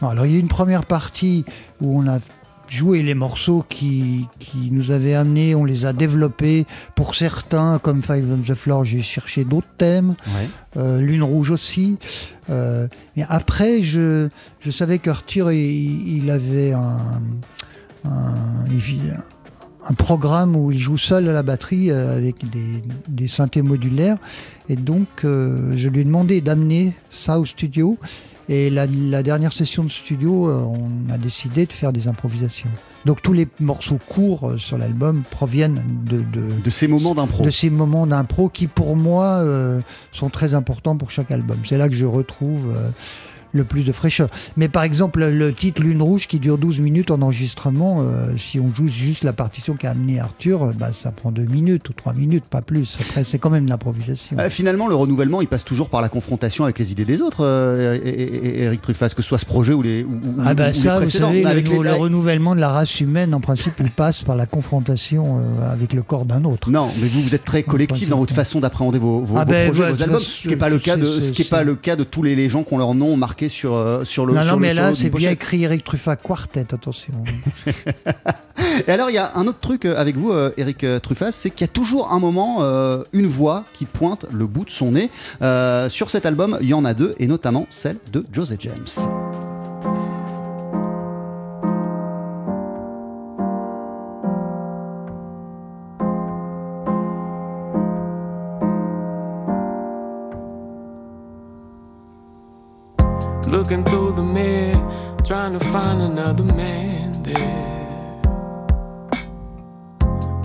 Alors, 0.01 0.25
il 0.25 0.33
y 0.33 0.35
a 0.37 0.39
eu 0.39 0.41
une 0.41 0.49
première 0.49 0.87
partie 0.87 1.45
où 1.83 2.01
on 2.01 2.09
a 2.09 2.19
joué 2.73 3.03
les 3.03 3.15
morceaux 3.15 3.65
qui, 3.69 4.27
qui 4.39 4.71
nous 4.71 4.91
avaient 4.91 5.15
amenés, 5.15 5.55
on 5.55 5.65
les 5.65 5.85
a 5.85 5.93
développés. 5.93 6.67
Pour 6.95 7.15
certains, 7.15 7.79
comme 7.79 8.03
Five 8.03 8.27
on 8.33 8.39
the 8.39 8.55
Floor, 8.55 8.85
j'ai 8.85 9.03
cherché 9.03 9.45
d'autres 9.45 9.69
thèmes. 9.77 10.15
Euh, 10.77 11.01
Lune 11.01 11.23
Rouge 11.23 11.51
aussi. 11.51 11.99
Euh, 12.51 12.89
mais 13.17 13.25
après, 13.29 13.83
je, 13.83 14.29
je 14.61 14.71
savais 14.71 14.99
qu'Arthur, 14.99 15.53
il, 15.53 16.17
il 16.17 16.31
avait 16.31 16.73
un, 16.73 17.21
un, 18.05 18.65
programme 19.99 20.57
où 20.57 20.73
il 20.73 20.79
joue 20.79 20.97
seul 20.97 21.29
à 21.29 21.33
la 21.33 21.43
batterie 21.43 21.91
euh, 21.91 22.17
avec 22.17 22.49
des, 22.49 22.83
des 23.09 23.29
synthés 23.29 23.63
modulaires. 23.63 24.17
Et 24.71 24.77
donc, 24.77 25.09
euh, 25.25 25.75
je 25.77 25.89
lui 25.89 26.01
ai 26.01 26.05
demandé 26.05 26.41
d'amener 26.41 26.95
ça 27.11 27.39
au 27.39 27.45
studio. 27.45 27.99
Et 28.49 28.71
la, 28.71 28.87
la 28.87 29.23
dernière 29.23 29.53
session 29.53 29.85
de 29.85 29.91
studio, 29.91 30.49
euh, 30.49 30.65
on 30.65 31.13
a 31.13 31.19
décidé 31.19 31.67
de 31.67 31.73
faire 31.73 31.93
des 31.93 32.09
improvisations. 32.09 32.71
Donc 33.05 33.23
tous 33.23 33.33
les 33.33 33.49
morceaux 33.61 33.99
courts 34.09 34.51
euh, 34.51 34.59
sur 34.59 34.79
l'album 34.79 35.23
proviennent 35.31 35.83
de, 36.05 36.19
de, 36.23 36.61
De 36.63 36.71
ces 36.71 36.89
moments 36.89 37.15
d'impro. 37.15 37.45
de 37.45 37.51
ces 37.51 37.71
moments 37.71 38.07
d'impro 38.07 38.49
qui 38.49 38.67
pour 38.67 38.97
moi 38.97 39.25
euh, 39.25 39.81
sont 40.13 40.29
très 40.29 40.55
importants 40.55 40.97
pour 40.97 41.11
chaque 41.11 41.31
album. 41.31 41.59
C'est 41.69 41.79
là 41.79 41.89
que 41.89 41.95
je 41.95 42.05
retrouve 42.05 42.75
euh, 42.77 42.91
le 43.53 43.65
plus 43.65 43.83
de 43.85 43.93
fraîcheur. 43.93 44.29
Mais 44.57 44.69
par 44.69 44.83
exemple, 44.83 45.25
le 45.25 45.53
titre 45.55 45.83
Lune 45.83 46.01
Rouge 46.03 46.27
qui 46.27 46.39
dure 46.39 46.59
12 46.59 46.81
minutes 46.81 47.11
en 47.11 47.21
enregistrement, 47.23 48.03
euh, 48.03 48.33
si 48.39 48.59
on 48.61 48.73
joue 48.75 48.89
juste 48.89 49.25
la 49.25 49.33
partition 49.33 49.75
qu'a 49.75 49.91
amené 49.91 50.21
Arthur, 50.21 50.63
euh, 50.63 50.73
bah, 50.79 50.91
ça 50.93 51.11
prend 51.11 51.31
2 51.31 51.43
minutes 51.45 51.89
ou 51.89 51.93
3 51.93 52.13
minutes, 52.15 52.45
pas 52.45 52.63
plus. 52.63 52.97
Après, 53.01 53.25
c'est 53.25 53.39
quand 53.39 53.51
même 53.51 53.67
l'improvisation. 53.67 54.37
Euh, 54.39 54.49
finalement, 54.51 54.89
le 54.89 54.95
renouvellement, 54.95 55.41
il 55.43 55.49
passe 55.49 55.65
toujours 55.65 55.89
par 55.91 56.01
la 56.03 56.09
confrontation 56.09 56.65
avec 56.65 56.79
les 56.79 56.93
idées 56.93 57.05
des 57.05 57.21
autres, 57.23 57.45
Eric 58.05 58.81
Truffaz, 58.83 59.11
que 59.15 59.23
ce 59.23 59.29
soit 59.29 59.39
ce 59.39 59.47
projet 59.47 59.73
ou 59.73 59.83
les, 59.83 60.05
ou, 60.05 60.09
ou- 60.13 60.35
Ah 60.39 60.53
ou 60.53 60.55
bah 60.55 60.69
les 60.69 60.73
ça, 60.73 60.95
vous 60.95 61.03
précédents. 61.03 61.29
savez, 61.29 61.43
le, 61.43 61.49
Avec 61.49 61.69
les- 61.69 61.79
le 61.79 61.93
renouvellement 61.95 62.55
de 62.55 62.61
la 62.61 62.69
race 62.71 63.01
humaine, 63.01 63.35
en 63.35 63.41
principe, 63.41 63.75
il 63.81 63.91
passe 63.91 64.23
par 64.23 64.37
la 64.37 64.47
confrontation 64.47 65.41
avec 65.63 65.93
le 65.93 66.03
corps 66.03 66.25
d'un 66.25 66.45
autre. 66.45 66.71
Non, 66.71 66.89
mais 67.01 67.09
vous, 67.09 67.23
vous 67.23 67.35
êtes 67.35 67.45
très 67.45 67.63
collectif 67.63 68.09
dans 68.09 68.19
votre 68.19 68.35
façon 68.35 68.61
d'appréhender 68.61 68.99
vos, 68.99 69.21
vos, 69.21 69.37
Ah 69.37 69.45
vos 69.45 69.51
ben, 69.51 69.69
projets, 69.69 69.83
ouais, 69.85 69.93
vos 69.93 70.03
albums, 70.03 70.21
ce 70.21 70.41
qui 70.43 70.49
n'est 70.49 70.57
pas 70.57 70.69
le 70.69 70.79
cas 70.79 70.97
de, 70.97 71.07
c'est- 71.07 71.21
ce 71.29 71.33
qui 71.33 71.43
est 71.43 71.45
c'est- 71.45 71.51
pas 71.51 71.63
le 71.63 71.75
cas 71.75 71.97
de 71.97 72.05
tous 72.05 72.23
les, 72.23 72.35
les 72.35 72.49
gens 72.49 72.63
qui 72.65 72.75
ont 72.75 72.79
leur 72.79 72.95
nom 72.95 73.17
marqué 73.17 73.42
sur 73.49 73.75
euh, 73.75 74.05
sur 74.05 74.27
le. 74.27 74.35
non, 74.35 74.43
sur 74.43 74.51
non, 74.53 74.57
le- 74.57 74.61
mais 74.63 74.75
là, 74.75 74.95
c'est 74.95 75.11
bien 75.11 75.31
écrit 75.31 75.65
Eric 75.65 75.85
Truffat 75.85 76.17
Quartet, 76.17 76.73
attention. 76.73 77.13
Et 78.87 78.91
alors, 78.91 79.11
il 79.11 79.15
y 79.15 79.19
a 79.19 79.33
un 79.37 79.47
autre 79.47 79.59
truc 79.59 79.85
euh, 79.85 79.97
avec 79.97 80.17
vous, 80.17 80.33
euh, 80.33 80.53
Eric 80.57 80.85
Truffaz, 81.03 81.33
c'est 81.33 81.51
qu'il 81.51 81.63
y 81.67 81.71
a 81.71 81.73
toujours 81.73 82.13
un 82.13 82.19
moment, 82.19 82.59
euh, 82.61 83.03
une 83.13 83.27
voix 83.27 83.65
qui 83.75 83.85
pointe 83.87 84.27
le 84.33 84.47
bout 84.47 84.65
de 84.65 84.71
son 84.71 84.93
nez. 84.93 85.11
Euh, 85.43 85.89
sur 85.89 86.11
cet 86.11 86.27
album, 86.27 86.59
il 86.61 86.69
y 86.69 86.75
en 86.75 86.85
a 86.85 86.95
deux, 86.95 87.15
et 87.19 87.27
notamment 87.27 87.67
celle 87.71 87.97
de 88.13 88.25
José 88.33 88.57
James. 88.61 88.87
Looking 103.63 103.85
through 103.85 104.15
the 104.15 104.25
mirror, 104.25 104.75
trying 105.25 105.57
to 105.57 105.65
find 105.67 106.03
another 106.03 106.43
man 106.57 107.13
there. 107.23 108.21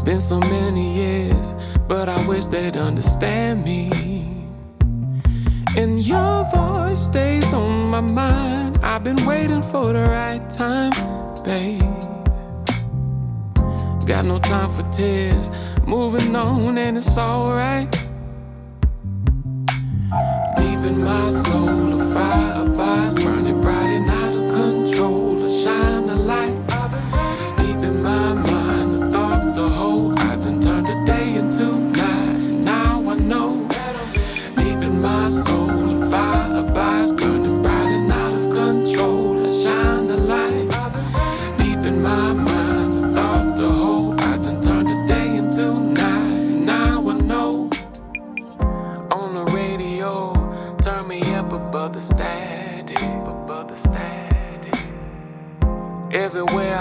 Been 0.06 0.20
so 0.20 0.40
many 0.40 0.94
years, 0.94 1.56
but 1.88 2.10
I 2.10 2.28
wish 2.28 2.46
they'd 2.46 2.78
understand 2.78 3.64
me. 3.64 3.90
And 5.76 6.06
your 6.06 6.44
voice 6.54 7.06
stays 7.06 7.52
on 7.56 7.90
my 7.90 8.02
mind. 8.02 8.78
I've 8.84 9.04
been 9.04 9.26
waiting 9.26 9.64
for 9.64 9.94
the 9.94 10.04
right 10.04 10.48
time, 10.52 10.92
babe. 11.44 11.82
Got 14.06 14.26
no 14.26 14.38
time 14.38 14.70
for 14.70 14.88
tears, 14.92 15.50
moving 15.88 16.36
on, 16.36 16.78
and 16.78 17.00
it's 17.00 17.18
alright. 17.18 17.92
Deep 20.56 20.82
in 20.86 21.04
my 21.04 21.30
soul, 21.32 22.00
a 22.00 22.12
fire 22.14 22.57
bye. 22.78 23.17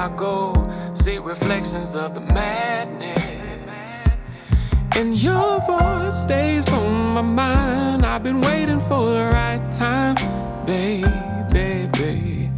I 0.07 0.09
go, 0.15 0.55
see 0.95 1.19
reflections 1.19 1.97
of 1.97 2.15
the 2.15 2.21
madness. 2.21 4.15
And 4.95 5.21
your 5.21 5.59
voice 5.63 6.23
stays 6.23 6.73
on 6.73 7.15
my 7.15 7.23
mind. 7.23 8.07
I've 8.07 8.23
been 8.23 8.41
waiting 8.41 8.79
for 8.79 9.11
the 9.11 9.25
right 9.25 9.61
time, 9.73 10.15
baby, 10.65 11.11
baby. 11.53 12.53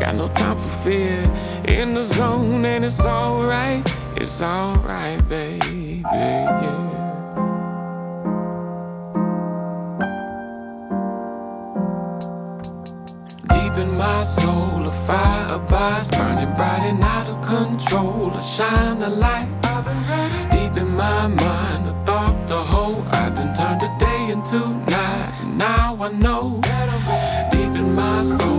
Got 0.00 0.16
no 0.16 0.28
time 0.30 0.58
for 0.58 0.68
fear. 0.82 1.22
In 1.68 1.94
the 1.94 2.04
zone, 2.04 2.64
and 2.64 2.84
it's 2.84 3.06
alright. 3.06 3.88
It's 4.16 4.42
alright, 4.42 5.28
baby, 5.28 6.02
yeah. 6.12 6.83
In 13.76 13.90
my 13.98 14.22
soul, 14.22 14.86
a 14.86 14.92
fire 14.92 15.54
abides, 15.54 16.08
burning 16.12 16.54
bright 16.54 16.84
and 16.84 17.02
out 17.02 17.28
of 17.28 17.42
control. 17.42 18.30
I 18.32 18.40
shine 18.40 19.02
a 19.02 19.08
light. 19.08 19.48
Deep 20.48 20.76
in 20.80 20.94
my 20.94 21.26
mind, 21.26 21.88
a 21.88 22.04
thought 22.06 22.46
to 22.48 22.58
hold. 22.58 23.04
I 23.08 23.30
done 23.30 23.52
turned 23.56 23.80
the 23.80 23.90
day 23.98 24.30
into 24.30 24.60
night. 24.90 25.34
And 25.42 25.58
now 25.58 25.96
I 26.00 26.12
know. 26.12 26.60
Deep 27.50 27.74
in 27.74 27.94
my 27.96 28.22
soul, 28.22 28.53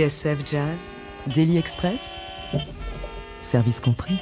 TSF 0.00 0.38
Jazz, 0.50 0.94
Daily 1.34 1.58
Express, 1.58 2.16
service 3.42 3.80
compris. 3.80 4.14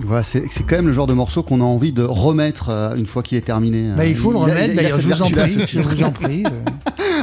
Voilà, 0.00 0.24
c'est 0.24 0.42
c'est 0.50 0.64
quand 0.64 0.74
même 0.74 0.88
le 0.88 0.92
genre 0.92 1.06
de 1.06 1.14
morceau 1.14 1.44
qu'on 1.44 1.60
a 1.60 1.64
envie 1.64 1.92
de 1.92 2.02
remettre 2.02 2.70
euh, 2.70 2.96
une 2.96 3.06
fois 3.06 3.22
qu'il 3.22 3.38
est 3.38 3.42
terminé. 3.42 3.92
Bah, 3.96 4.04
il 4.04 4.16
faut 4.16 4.32
le 4.32 4.38
remettre, 4.38 4.74
d'ailleurs, 4.74 5.00
je 5.00 5.06
vous 5.06 5.22
en 5.22 5.28
vertu-là, 5.28 5.44
prie. 5.44 5.66
ce 5.66 5.82
Je 5.82 5.88
vous 5.88 6.02
en 6.02 6.10
prie. 6.10 6.42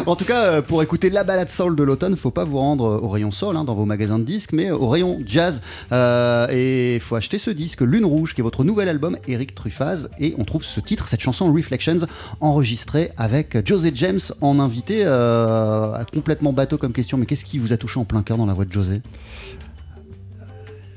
En 0.06 0.16
tout 0.18 0.26
cas, 0.26 0.44
euh, 0.46 0.62
pour 0.62 0.84
écouter 0.84 1.10
la 1.10 1.24
balade 1.24 1.50
soul 1.50 1.76
de 1.76 1.84
l'automne, 1.84 2.18
faut 2.18 2.30
pas 2.32 2.44
vous 2.44 2.58
rendre 2.58 3.00
au 3.02 3.08
rayon 3.10 3.32
soul 3.32 3.56
hein, 3.56 3.64
dans 3.64 3.74
vos 3.74 3.86
magasins 3.86 4.20
de 4.20 4.24
disques, 4.26 4.52
mais 4.52 4.70
au 4.70 4.90
rayon 4.90 5.22
jazz. 5.26 5.62
Euh, 5.92 6.48
et 6.52 6.96
il 6.96 7.02
faut 7.02 7.16
acheter 7.16 7.40
ce 7.40 7.50
disque, 7.50 7.82
Lune 7.82 8.04
Rouge, 8.06 8.34
qui 8.34 8.42
est 8.42 8.44
votre 8.44 8.64
nouvel 8.64 8.90
album, 8.90 9.18
Eric 9.28 9.56
Truffaz. 9.56 10.10
Et 10.20 10.36
on 10.38 10.44
trouve 10.44 10.64
ce 10.64 10.80
titre, 10.82 11.08
cette 11.08 11.22
chanson 11.22 11.52
Reflections, 11.54 11.98
enregistrée 12.42 13.12
avec 13.18 13.66
José 13.66 13.92
James 13.96 14.20
en 14.42 14.60
invité. 14.60 15.04
Euh, 15.06 15.94
complètement 16.14 16.52
bateau 16.54 16.78
comme 16.78 16.92
question, 16.94 17.18
mais 17.18 17.26
qu'est-ce 17.26 17.46
qui 17.46 17.58
vous 17.58 17.72
a 17.72 17.78
touché 17.78 18.00
en 18.00 18.06
plein 18.06 18.24
cœur 18.24 18.38
dans 18.38 18.46
la 18.46 18.54
voix 18.54 18.66
de 18.66 18.72
José? 18.74 19.02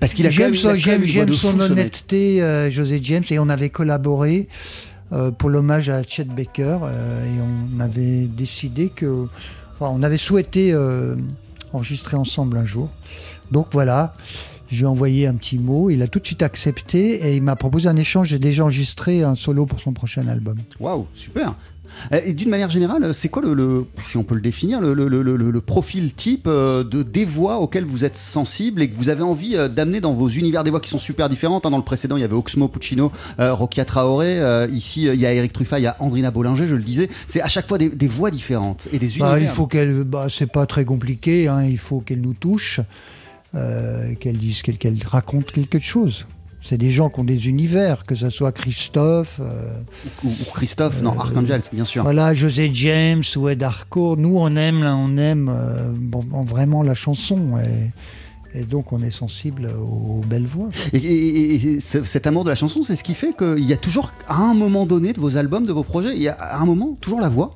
Parce 0.01 0.15
qu'il 0.15 0.27
a 0.27 0.31
J'aime 0.31 0.55
son, 0.55 0.75
j'aime- 0.75 1.05
j'aime 1.05 1.31
honnêteté, 1.61 2.43
euh, 2.43 2.71
José 2.71 2.99
James, 3.03 3.25
et 3.31 3.39
on 3.39 3.49
avait 3.49 3.71
collaboré 3.71 4.49
pour 5.39 5.51
l'hommage 5.51 5.89
à 5.89 6.03
Chet 6.03 6.25
Baker, 6.25 6.79
euh, 6.83 7.25
et 7.25 7.41
on 7.41 7.81
avait 7.81 8.27
décidé 8.27 8.89
que, 8.89 9.27
on 9.81 10.03
avait 10.03 10.17
souhaité 10.17 10.73
euh, 10.73 11.17
enregistrer 11.73 12.17
ensemble 12.17 12.57
un 12.57 12.65
jour. 12.65 12.91
Donc 13.51 13.69
voilà, 13.73 14.15
j'ai 14.69 14.87
envoyé 14.87 15.27
un 15.27 15.35
petit 15.35 15.59
mot, 15.59 15.91
il 15.91 16.03
a 16.03 16.09
tout 16.09 16.19
de 16.19 16.27
suite 16.27 16.43
accepté 16.43 17.27
et 17.27 17.37
il 17.37 17.43
m'a 17.43 17.57
proposé 17.57 17.89
un 17.89 17.97
échange. 17.97 18.29
J'ai 18.29 18.39
déjà 18.39 18.65
enregistré 18.65 19.23
un 19.23 19.35
solo 19.37 19.67
pour 19.67 19.81
son 19.81 19.93
prochain 19.93 20.27
album. 20.27 20.57
Waouh, 20.81 21.07
super. 21.15 21.55
Euh, 22.13 22.21
Et 22.25 22.33
d'une 22.33 22.49
manière 22.51 22.71
générale, 22.71 23.15
c'est 23.15 23.29
quoi 23.29 23.43
le, 23.43 23.55
le- 23.55 23.87
si 24.07 24.17
on 24.17 24.23
peut 24.25 24.35
le 24.35 24.41
définir, 24.41 24.81
le, 24.81 25.61
profil 25.61 26.13
type 26.15 26.47
euh, 26.47 26.85
de 26.85 27.03
des 27.03 27.25
voix 27.25 27.59
auxquelles 27.59 27.85
vous 27.85 28.05
êtes 28.05 28.17
sensible 28.17 28.83
et 28.83 28.89
que 28.89 28.97
vous 28.97 29.09
avez 29.09 29.23
envie 29.23 29.57
euh, 29.57 29.69
d'amener 29.69 30.01
dans 30.01 30.13
vos 30.13 30.29
univers 30.29 30.65
des 30.65 30.71
voix 30.71 30.81
qui 30.81 30.91
sont 30.91 30.99
super 30.99 31.29
différentes. 31.29 31.67
hein. 31.67 31.71
Dans 31.71 31.77
le 31.79 31.83
précédent, 31.85 32.17
il 32.17 32.21
y 32.21 32.25
avait 32.25 32.35
Oxmo 32.35 32.69
Puccino, 32.69 33.11
euh, 33.41 33.53
Rokia 33.55 33.85
Traoré. 33.85 34.39
euh, 34.41 34.67
ici, 34.71 35.05
il 35.05 35.21
y 35.21 35.27
a 35.27 35.33
Eric 35.33 35.53
Truffat, 35.53 35.79
il 35.81 35.83
y 35.83 35.87
a 35.87 35.97
Andrina 36.01 36.31
Bollinger, 36.31 36.67
je 36.67 36.75
le 36.75 36.83
disais. 36.83 37.09
C'est 37.27 37.41
à 37.43 37.49
chaque 37.49 37.67
fois 37.69 37.79
des, 37.79 37.89
des 37.89 38.07
voix 38.09 38.31
différentes 38.31 38.89
et 38.93 38.99
des 38.99 39.09
univers. 39.19 39.33
Bah, 39.33 39.41
il 39.41 39.49
faut 39.49 39.67
qu'elle, 39.67 40.05
bah, 40.05 40.27
c'est 40.31 40.51
pas 40.51 40.67
très 40.67 40.85
compliqué, 40.85 41.49
hein, 41.49 41.65
il 41.65 41.79
faut 41.79 42.01
qu'elle 42.01 42.21
nous 42.21 42.35
touche, 42.35 42.81
euh, 43.55 44.15
qu'elle 44.21 44.37
dise, 44.39 44.63
qu'elle, 44.63 44.79
qu'elle 44.79 44.99
raconte 45.05 45.51
quelque 45.53 45.79
chose. 45.81 46.27
C'est 46.69 46.79
des 46.79 46.91
gens 46.91 47.11
qui 47.11 47.21
ont 47.21 47.25
des 47.25 47.47
univers, 47.49 48.05
que 48.05 48.15
ce 48.17 48.29
soit 48.29 48.51
Christophe, 48.53 49.39
euh, 49.41 49.79
ou, 50.25 50.29
ou 50.29 50.51
Christophe, 50.55 51.01
non, 51.01 51.17
Archangels, 51.19 51.63
bien 51.73 51.85
sûr. 51.85 52.03
voilà, 52.03 52.35
José 52.35 52.71
James 52.73 53.23
ou 53.37 53.49
Ed 53.49 53.63
Harcourt. 53.63 54.17
Nous, 54.17 54.37
on 54.37 54.55
aime, 54.57 54.83
là, 54.83 54.97
on 54.97 55.17
aime 55.17 55.49
euh, 55.49 55.93
bon, 55.95 56.25
vraiment 56.45 56.83
la 56.83 56.95
chanson. 56.95 57.39
Et, 57.59 58.59
et 58.59 58.65
donc, 58.65 58.93
on 58.93 59.01
est 59.03 59.11
sensible 59.13 59.69
aux 59.79 60.23
belles 60.27 60.47
voix. 60.47 60.71
Et, 60.93 60.97
et- 60.99 61.55
et- 61.55 61.55
et 61.75 61.81
ce- 61.81 62.03
cet 62.05 62.27
amour 62.27 62.43
de 62.43 62.49
la 62.51 62.57
chanson, 62.57 62.83
c'est 62.83 62.97
ce 62.97 63.05
qui 63.05 63.15
fait 63.15 63.37
qu'il 63.37 63.65
y 63.65 63.73
a 63.73 63.77
toujours, 63.77 64.13
à 64.27 64.37
un 64.43 64.55
moment 64.55 64.87
donné 64.87 65.13
de 65.13 65.21
vos 65.21 65.37
albums, 65.37 65.65
de 65.67 65.73
vos 65.73 65.85
projets, 65.85 66.17
il 66.17 66.23
y 66.23 66.29
a 66.29 66.33
à 66.35 66.59
un 66.61 66.65
moment 66.65 66.97
toujours 67.01 67.21
la 67.21 67.29
voix? 67.29 67.51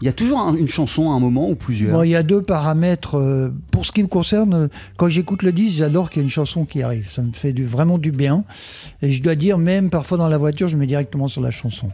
Il 0.00 0.04
y 0.04 0.08
a 0.08 0.12
toujours 0.12 0.38
un- 0.40 0.54
une 0.54 0.68
chanson 0.68 1.10
à 1.10 1.14
un 1.14 1.18
moment 1.18 1.48
ou 1.50 1.54
plusieurs. 1.56 1.92
Bon, 1.92 2.02
il 2.04 2.10
y 2.10 2.14
a 2.16 2.22
deux 2.22 2.40
paramètres. 2.42 3.16
euh, 3.18 3.50
Pour 3.72 3.84
ce 3.84 3.90
qui 3.92 4.02
me 4.02 4.08
concerne, 4.08 4.68
quand 4.96 5.08
j'écoute 5.08 5.42
le 5.42 5.50
disque, 5.52 5.76
j'adore 5.78 6.08
qu'il 6.10 6.20
y 6.20 6.22
ait 6.22 6.24
une 6.26 6.30
chanson 6.30 6.64
qui 6.64 6.82
arrive. 6.82 7.10
Ça 7.10 7.20
me 7.22 7.32
fait 7.32 7.52
du, 7.52 7.64
vraiment 7.64 7.98
du 7.98 8.12
bien. 8.12 8.44
Et 9.02 9.12
je 9.12 9.22
dois 9.22 9.34
dire, 9.34 9.58
même 9.58 9.90
parfois 9.90 10.16
dans 10.18 10.28
la 10.28 10.38
voiture, 10.38 10.68
je 10.68 10.76
mets 10.76 10.86
directement 10.86 11.26
sur 11.28 11.40
la 11.40 11.50
chanson. 11.50 11.88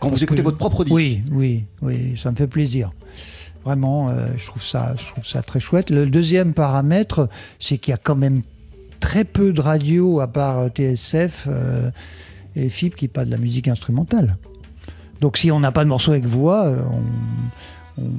Quand 0.00 0.08
vous 0.08 0.22
écoutez 0.22 0.38
que- 0.40 0.44
votre 0.44 0.56
propre 0.58 0.84
disque. 0.84 0.96
Oui, 0.96 1.22
oui, 1.30 1.64
oui, 1.82 2.18
ça 2.20 2.30
me 2.30 2.36
fait 2.36 2.46
plaisir. 2.46 2.90
Vraiment, 3.64 4.08
euh, 4.08 4.26
je, 4.38 4.46
trouve 4.46 4.62
ça, 4.62 4.94
je 4.98 5.06
trouve 5.12 5.24
ça 5.26 5.42
très 5.42 5.60
chouette. 5.60 5.90
Le 5.90 6.06
deuxième 6.06 6.52
paramètre, 6.54 7.28
c'est 7.60 7.78
qu'il 7.78 7.92
y 7.92 7.94
a 7.94 7.98
quand 7.98 8.16
même 8.16 8.42
très 8.98 9.24
peu 9.24 9.52
de 9.52 9.60
radios, 9.60 10.20
à 10.20 10.26
part 10.26 10.58
euh, 10.58 10.68
TSF 10.68 11.44
euh, 11.48 11.90
et 12.56 12.68
FIP, 12.68 12.96
qui 12.96 13.08
pas 13.08 13.24
de 13.24 13.30
la 13.30 13.36
musique 13.36 13.68
instrumentale. 13.68 14.36
Donc 15.22 15.38
si 15.38 15.50
on 15.50 15.60
n'a 15.60 15.72
pas 15.72 15.84
de 15.84 15.88
morceau 15.88 16.10
avec 16.10 16.26
voix, 16.26 16.66
euh, 16.66 16.82
on, 17.96 18.02
on- 18.02 18.10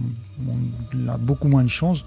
on 0.46 1.10
a 1.10 1.18
beaucoup 1.18 1.48
moins 1.48 1.64
de 1.64 1.70
chances 1.70 2.04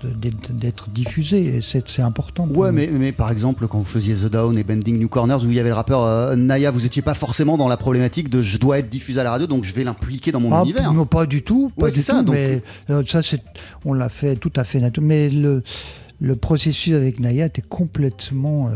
d'être 0.53 0.91
diffusé. 0.91 1.57
Et 1.57 1.61
c'est 1.63 2.03
important. 2.03 2.47
Ouais, 2.49 2.71
mais, 2.71 2.89
mais 2.93 3.13
par 3.13 3.31
exemple, 3.31 3.67
quand 3.67 3.79
vous 3.79 3.85
faisiez 3.85 4.15
The 4.15 4.27
Down 4.31 4.59
et 4.59 4.65
Bending 4.65 4.99
New 4.99 5.09
Corners, 5.09 5.39
où 5.45 5.49
il 5.51 5.55
y 5.55 5.61
avait 5.61 5.71
le 5.71 5.75
rappeur 5.75 6.03
euh, 6.03 6.37
Naya, 6.37 6.71
vous 6.71 6.85
étiez 6.87 7.03
pas 7.03 7.15
forcément 7.15 7.57
dans 7.57 7.69
la 7.69 7.77
problématique 7.77 8.29
de 8.29 8.43
je 8.43 8.59
dois 8.59 8.79
être 8.79 8.91
diffusé 8.91 9.21
à 9.21 9.25
la 9.25 9.31
radio, 9.31 9.47
donc 9.47 9.65
je 9.65 9.73
vais 9.75 9.85
l'impliquer 9.85 10.33
dans 10.33 10.41
mon 10.41 10.53
Ah, 10.53 10.63
univers. 10.63 10.93
Non, 10.93 11.07
pas 11.07 11.25
du 11.27 11.43
tout. 11.43 11.71
Pas 11.77 11.85
Ouais, 11.85 11.91
du 11.91 11.97
c'est 11.97 12.03
ça, 12.03 12.19
tout, 12.19 12.25
donc- 12.27 12.35
mais 12.35 12.63
euh, 12.91 13.03
ça, 13.07 13.21
on 13.85 13.93
l'a 13.95 14.09
fait 14.11 14.37
tout 14.37 14.53
à 14.57 14.65
fait 14.65 14.81
naturel. 14.81 15.07
Mais 15.09 15.31
le, 15.31 15.63
le 16.21 16.37
processus 16.37 16.95
avec 16.95 17.19
Naya 17.21 17.47
était 17.47 17.63
complètement 17.63 18.69
euh, 18.69 18.73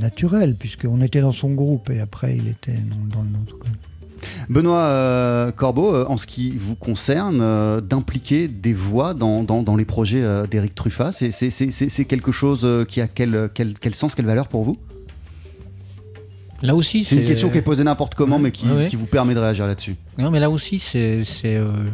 naturel, 0.00 0.54
puisqu'on 0.54 1.00
était 1.02 1.20
dans 1.22 1.32
son 1.32 1.50
groupe 1.54 1.88
et 1.90 2.00
après, 2.00 2.36
il 2.36 2.48
était 2.48 2.72
dans, 2.72 3.16
dans 3.16 3.22
le 3.22 3.30
nôtre. 3.30 3.54
Benoît 4.48 4.82
euh, 4.84 5.50
Corbeau, 5.52 5.94
euh, 5.94 6.04
en 6.08 6.16
ce 6.16 6.26
qui 6.26 6.50
vous 6.56 6.74
concerne, 6.76 7.38
euh, 7.40 7.80
d'impliquer 7.80 8.48
des 8.48 8.72
voix 8.74 9.14
dans, 9.14 9.42
dans- 9.42 9.62
dans 9.62 9.76
les 9.76 9.84
projets 9.84 10.24
d'Éric 10.50 10.74
Truffat, 10.74 11.12
c'est, 11.12 11.30
c'est- 11.30 11.50
c'est- 11.50 11.70
c'est- 11.70 11.88
c'est 11.88 12.04
quelque 12.04 12.32
chose 12.32 12.66
qui 12.88 13.00
a 13.00 13.08
quel, 13.08 13.50
quel, 13.54 13.74
quel 13.78 13.94
sens, 13.94 14.14
quelle 14.14 14.26
valeur 14.26 14.48
pour 14.48 14.62
vous? 14.62 14.76
Là 16.60 16.74
aussi, 16.74 17.04
C'est 17.04 17.16
une 17.16 17.24
question 17.24 17.50
qui 17.50 17.58
est 17.58 17.62
posée 17.62 17.84
n'importe 17.84 18.14
comment, 18.16 18.36
Ouais, 18.36 18.42
mais 18.42 18.50
qui, 18.50 18.66
ouais, 18.68 18.74
ouais. 18.74 18.86
qui 18.86 18.96
vous 18.96 19.06
permet 19.06 19.34
de 19.34 19.38
réagir 19.38 19.66
là-dessus. 19.66 19.94
Non, 20.18 20.30
mais 20.32 20.40
là 20.40 20.50
aussi, 20.50 20.78
c'est 20.80 21.22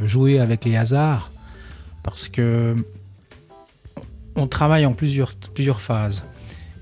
jouer 0.05 0.39
avec 0.41 0.65
les 0.65 0.77
hasards. 0.77 1.31
Parce 2.03 2.29
que 2.29 2.75
on 4.37 4.47
travaille 4.47 4.85
en 4.87 4.93
plusieurs, 4.93 5.35
plusieurs 5.55 5.81
phases. 5.81 6.25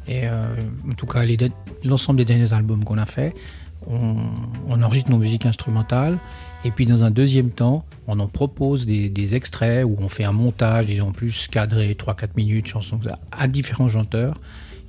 Et 0.08 0.22
en 0.28 0.94
tout 0.96 1.06
cas, 1.06 1.24
les 1.24 1.36
l'ensemble 1.84 2.18
des 2.18 2.24
derniers 2.24 2.52
albums 2.52 2.84
qu'on 2.84 2.98
a 2.98 3.04
fait, 3.04 3.34
on, 3.88 4.82
enregistre 4.82 5.10
nos 5.10 5.18
musiques 5.18 5.46
instrumentales. 5.46 6.18
Et 6.64 6.70
puis, 6.70 6.86
dans 6.86 7.04
un 7.04 7.10
deuxième 7.10 7.50
temps, 7.50 7.84
on 8.06 8.20
en 8.20 8.28
propose 8.28 8.86
des, 8.86 9.34
extraits 9.34 9.84
où 9.84 9.96
on 10.00 10.08
fait 10.08 10.24
un 10.24 10.32
montage, 10.32 10.86
disons 10.86 11.12
plus 11.12 11.48
cadré, 11.48 11.94
3-4 11.94 12.28
minutes, 12.36 12.66
chansons 12.66 13.00
à 13.32 13.48
différents 13.48 13.88
chanteurs 13.88 14.34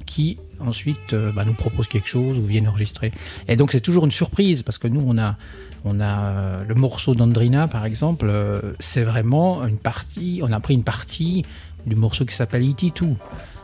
qui 0.06 0.38
ensuite 0.60 1.14
euh, 1.14 1.32
bah, 1.32 1.46
nous 1.46 1.54
proposent 1.54 1.88
quelque 1.88 2.10
chose 2.10 2.38
ou 2.38 2.44
viennent 2.44 2.68
enregistrer. 2.68 3.14
Et 3.48 3.56
donc 3.56 3.72
c'est 3.72 3.80
toujours 3.80 4.04
une 4.04 4.12
surprise 4.12 4.62
parce 4.62 4.78
que 4.78 4.90
nous 4.90 5.02
on 5.06 5.18
a, 5.18 5.38
on 5.86 6.02
a 6.02 6.20
euh, 6.20 6.64
le 6.68 6.76
morceau 6.76 7.16
d'Andrina 7.16 7.70
par 7.70 7.86
exemple, 7.86 8.28
euh, 8.30 8.74
c'est 8.82 9.04
vraiment 9.04 9.66
une 9.66 9.78
partie, 9.78 10.42
on 10.44 10.52
a 10.52 10.60
pris 10.60 10.74
une 10.74 10.84
partie 10.84 11.44
du 11.86 11.96
morceau 11.96 12.26
qui 12.26 12.36
s'appelle 12.36 12.70
E.T. 12.70 12.92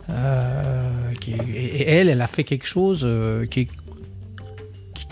Euh, 0.10 1.12
qui, 1.22 1.34
et, 1.54 1.88
elle, 1.88 2.10
elle 2.10 2.22
a 2.22 2.28
fait 2.28 2.44
quelque 2.44 2.66
chose 2.66 3.02
euh, 3.04 3.46
qui, 3.46 3.68
qui, 3.68 3.74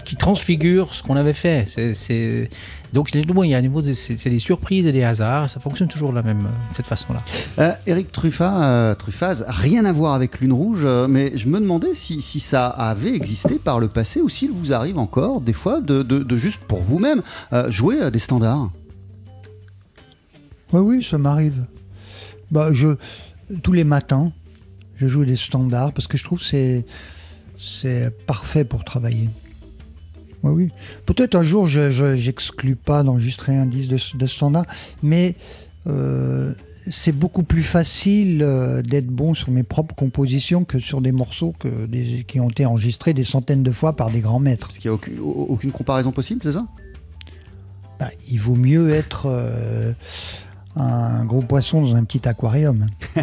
qui 0.07 0.15
transfigure 0.15 0.95
ce 0.95 1.03
qu'on 1.03 1.17
avait 1.17 1.33
fait. 1.33 1.65
C'est, 1.67 1.93
c'est- 1.93 2.49
donc 2.93 3.09
c'est- 3.11 3.25
bon, 3.25 3.43
il 3.43 3.49
y 3.49 3.55
a 3.55 3.57
un 3.57 3.61
niveau 3.61 3.81
de- 3.81 3.91
c'est, 3.91 4.15
c'est 4.17 4.29
des 4.29 4.39
surprises 4.39 4.87
et 4.87 4.93
des 4.93 5.03
hasards, 5.03 5.49
ça 5.49 5.59
fonctionne 5.59 5.89
toujours 5.89 6.11
de 6.11 6.15
la 6.15 6.21
même, 6.23 6.39
de 6.39 6.73
cette 6.75 6.85
façon-là. 6.87 7.21
Euh, 7.59 7.73
Éric 7.85 8.13
Truffat, 8.13 8.63
euh, 8.63 8.95
Truffaz, 8.95 9.43
rien 9.49 9.83
à 9.83 9.91
voir 9.91 10.13
avec 10.13 10.39
Lune 10.39 10.53
Rouge, 10.53 10.83
euh, 10.85 11.09
mais 11.09 11.33
je 11.35 11.49
me 11.49 11.59
demandais 11.59 11.93
si, 11.93 12.21
si 12.21 12.39
ça 12.39 12.67
avait 12.67 13.13
existé 13.13 13.59
par 13.59 13.81
le 13.81 13.89
passé 13.89 14.21
ou 14.21 14.29
s'il 14.29 14.51
vous 14.51 14.71
arrive 14.71 14.97
encore, 14.97 15.41
des 15.41 15.51
fois, 15.51 15.81
de, 15.81 16.03
de- 16.03 16.19
de 16.19 16.37
juste 16.37 16.59
pour 16.69 16.81
vous-même 16.81 17.21
euh, 17.51 17.69
jouer 17.69 17.99
à 18.01 18.09
des 18.09 18.19
standards. 18.19 18.69
Oui, 20.71 20.79
oui, 20.81 21.03
ça 21.03 21.17
m'arrive. 21.17 21.65
Bah, 22.49 22.69
je, 22.71 22.95
tous 23.61 23.73
les 23.73 23.83
matins, 23.83 24.31
je 24.95 25.07
joue 25.07 25.25
des 25.25 25.35
standards 25.35 25.91
parce 25.91 26.07
que 26.07 26.17
je 26.17 26.23
trouve 26.23 26.39
que 26.39 26.45
c'est, 26.45 26.85
c'est 27.59 28.25
parfait 28.25 28.63
pour 28.63 28.85
travailler. 28.85 29.29
Oui, 30.51 30.65
oui. 30.65 30.71
Peut-être 31.05 31.35
un 31.35 31.43
jour, 31.43 31.67
je 31.67 31.91
je- 31.91 32.15
j'exclus 32.15 32.75
pas 32.75 33.03
d'enregistrer 33.03 33.55
un 33.55 33.65
disque 33.65 33.89
de, 33.89 34.17
de 34.17 34.27
standard, 34.27 34.65
mais 35.03 35.35
euh, 35.87 36.53
c'est 36.89 37.11
beaucoup 37.11 37.43
plus 37.43 37.63
facile 37.63 38.41
euh, 38.41 38.81
d'être 38.81 39.07
bon 39.07 39.33
sur 39.33 39.51
mes 39.51 39.63
propres 39.63 39.93
compositions 39.95 40.63
que 40.63 40.79
sur 40.79 41.01
des 41.01 41.11
morceaux 41.11 41.53
que 41.59 41.85
des- 41.85 42.23
qui 42.27 42.39
ont 42.39 42.49
été 42.49 42.65
enregistrés 42.65 43.13
des 43.13 43.23
centaines 43.25 43.63
de 43.63 43.71
fois 43.71 43.95
par 43.95 44.09
des 44.09 44.21
grands 44.21 44.39
maîtres. 44.39 44.67
Parce 44.67 44.79
qu'il 44.79 44.89
n'y 44.89 44.93
a 44.93 44.95
aucune, 44.95 45.19
aucune 45.19 45.71
comparaison 45.71 46.11
possible, 46.11 46.41
c'est 46.43 46.53
ça? 46.53 46.65
Bah, 47.99 48.09
il 48.29 48.39
vaut 48.39 48.55
mieux 48.55 48.91
être 48.91 49.25
euh, 49.25 49.91
un 50.79 51.25
gros 51.25 51.41
poisson 51.41 51.81
dans 51.81 51.95
un 51.95 52.03
petit 52.03 52.27
aquarium. 52.27 52.87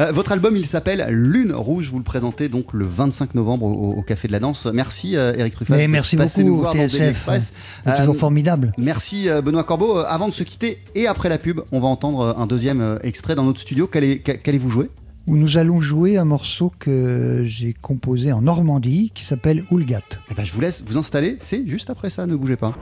Euh, 0.00 0.12
Votre 0.12 0.32
album, 0.32 0.54
il 0.56 0.66
s'appelle 0.66 1.06
Lune 1.10 1.52
Rouge. 1.52 1.88
Vous 1.90 1.96
le 1.98 2.04
présentez 2.04 2.48
donc 2.48 2.72
le 2.74 2.84
25 2.86 3.34
novembre 3.34 3.64
au, 3.66 3.94
au 3.98 4.02
Café 4.02 4.28
de 4.28 4.32
la 4.32 4.38
Danse. 4.38 4.66
Merci 4.72 5.16
euh, 5.16 5.34
Eric 5.36 5.54
Truffat. 5.54 5.76
Mais 5.76 5.88
merci 5.88 6.16
beaucoup, 6.16 6.42
nous 6.42 6.56
voir 6.58 6.72
TSF. 6.74 7.24
Toujours 7.24 8.14
Euh, 8.14 8.18
formidable. 8.18 8.72
Merci 8.78 9.28
Benoît 9.44 9.64
Corbeau. 9.64 9.98
Avant 9.98 10.28
de 10.28 10.32
se 10.32 10.42
quitter 10.44 10.78
et 10.94 11.06
après 11.06 11.28
la 11.30 11.38
pub, 11.38 11.60
on 11.72 11.80
va 11.80 11.88
entendre 11.88 12.34
un 12.38 12.46
deuxième 12.46 12.98
extrait 13.02 13.34
dans 13.34 13.44
notre 13.44 13.60
studio. 13.60 13.86
Qu'allez- 13.86 14.18
qu'a- 14.20 14.36
Qu'allez-vous 14.36 14.70
jouer? 14.70 14.90
Où 15.26 15.36
nous 15.36 15.56
allons 15.56 15.80
jouer 15.80 16.16
un 16.18 16.24
morceau 16.24 16.70
que 16.78 17.42
j'ai 17.46 17.72
composé 17.74 18.30
en 18.32 18.42
Normandie 18.42 19.10
qui 19.14 19.24
s'appelle 19.24 19.64
Oulgat. 19.70 20.02
Eh 20.30 20.34
ben, 20.34 20.44
Je 20.44 20.52
vous 20.52 20.60
laisse 20.60 20.82
vous 20.86 20.98
installer. 20.98 21.36
C'est 21.40 21.66
juste 21.66 21.90
après 21.90 22.10
ça. 22.10 22.26
Ne 22.26 22.36
bougez 22.36 22.56
pas. 22.56 22.72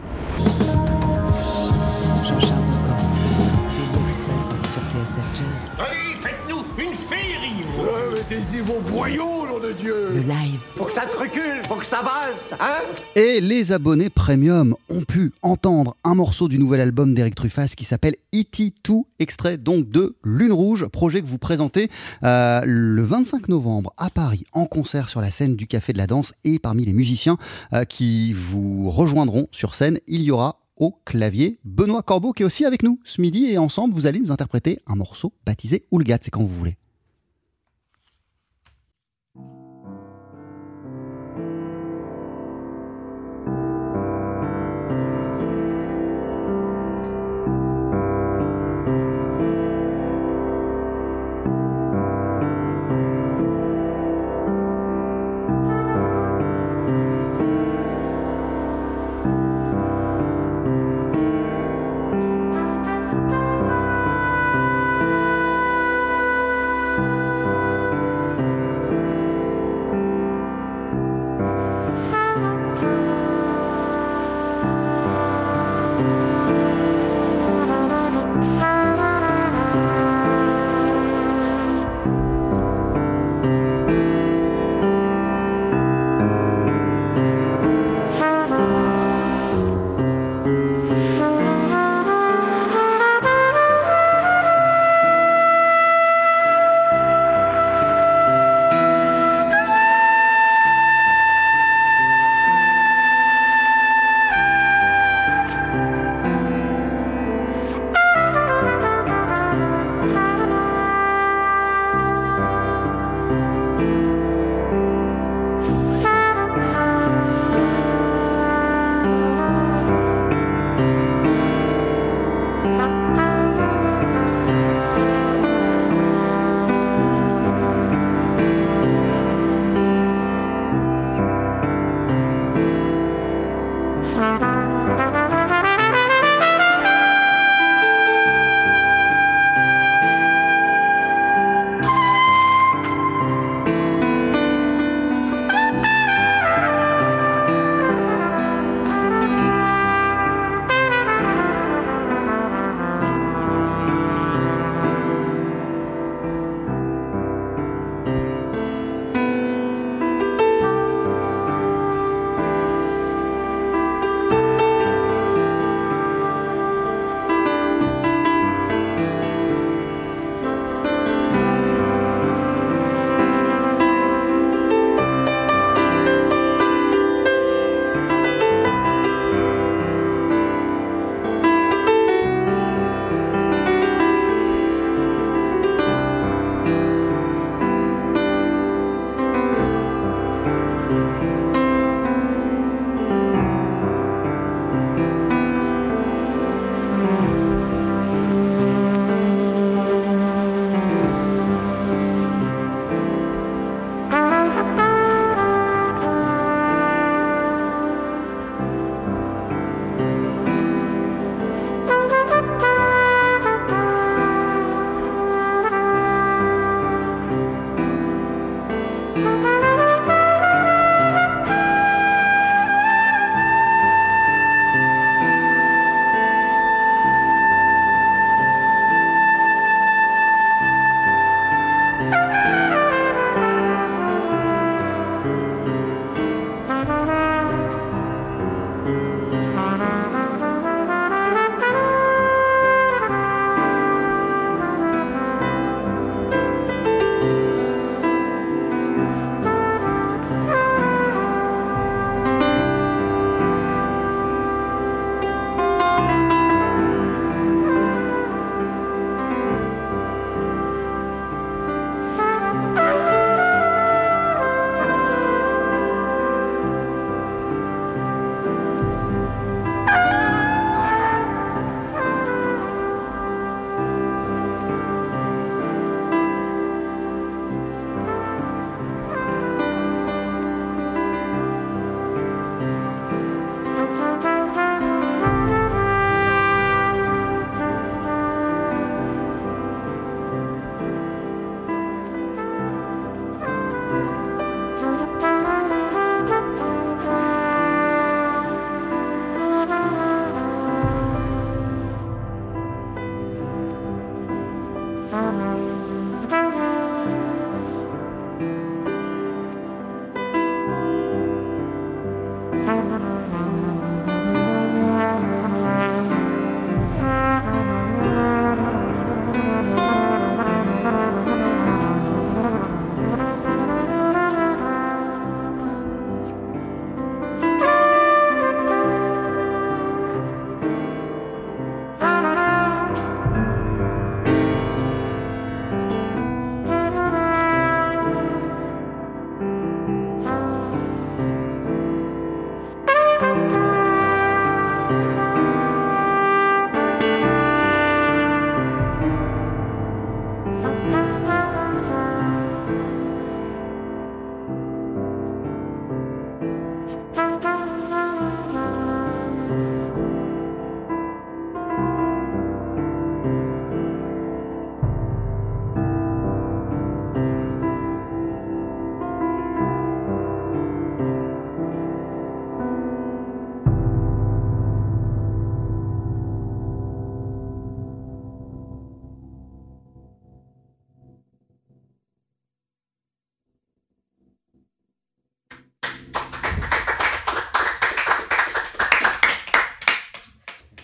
Boyaux, 8.96 9.46
nom 9.46 9.60
de 9.60 9.72
Dieu 9.72 10.08
Le 10.14 10.20
live. 10.20 10.58
Faut 10.74 10.86
que 10.86 10.92
ça 10.94 11.04
te 11.04 11.18
recule, 11.18 11.62
faut 11.68 11.74
que 11.74 11.84
ça 11.84 11.98
avance, 11.98 12.54
hein? 12.58 12.78
Et 13.14 13.42
les 13.42 13.70
abonnés 13.70 14.08
premium 14.08 14.74
ont 14.88 15.02
pu 15.02 15.32
entendre 15.42 15.98
un 16.02 16.14
morceau 16.14 16.48
du 16.48 16.58
nouvel 16.58 16.80
album 16.80 17.12
d'Eric 17.12 17.34
Truffaz 17.34 17.74
qui 17.76 17.84
s'appelle 17.84 18.14
E.T.2, 18.34 19.02
extrait 19.18 19.58
donc 19.58 19.90
de 19.90 20.16
Lune 20.24 20.52
Rouge, 20.52 20.86
projet 20.86 21.20
que 21.20 21.26
vous 21.26 21.36
présentez 21.36 21.90
euh, 22.22 22.62
le 22.64 23.02
25 23.02 23.48
novembre 23.48 23.92
à 23.98 24.08
Paris 24.08 24.44
en 24.52 24.64
concert 24.64 25.10
sur 25.10 25.20
la 25.20 25.30
scène 25.30 25.56
du 25.56 25.66
Café 25.66 25.92
de 25.92 25.98
la 25.98 26.06
Danse 26.06 26.32
et 26.44 26.58
parmi 26.58 26.86
les 26.86 26.94
musiciens 26.94 27.36
euh, 27.74 27.84
qui 27.84 28.32
vous 28.32 28.90
rejoindront 28.90 29.46
sur 29.52 29.74
scène, 29.74 29.98
il 30.06 30.22
y 30.22 30.30
aura 30.30 30.62
au 30.78 30.98
clavier 31.04 31.58
Benoît 31.66 32.02
Corbeau 32.02 32.32
qui 32.32 32.44
est 32.44 32.46
aussi 32.46 32.64
avec 32.64 32.82
nous 32.82 32.98
ce 33.04 33.20
midi 33.20 33.44
et 33.44 33.58
ensemble 33.58 33.92
vous 33.92 34.06
allez 34.06 34.20
nous 34.20 34.32
interpréter 34.32 34.78
un 34.86 34.94
morceau 34.94 35.34
baptisé 35.44 35.84
Oulgat, 35.90 36.20
c'est 36.22 36.30
quand 36.30 36.40
vous 36.40 36.48
voulez. 36.48 36.78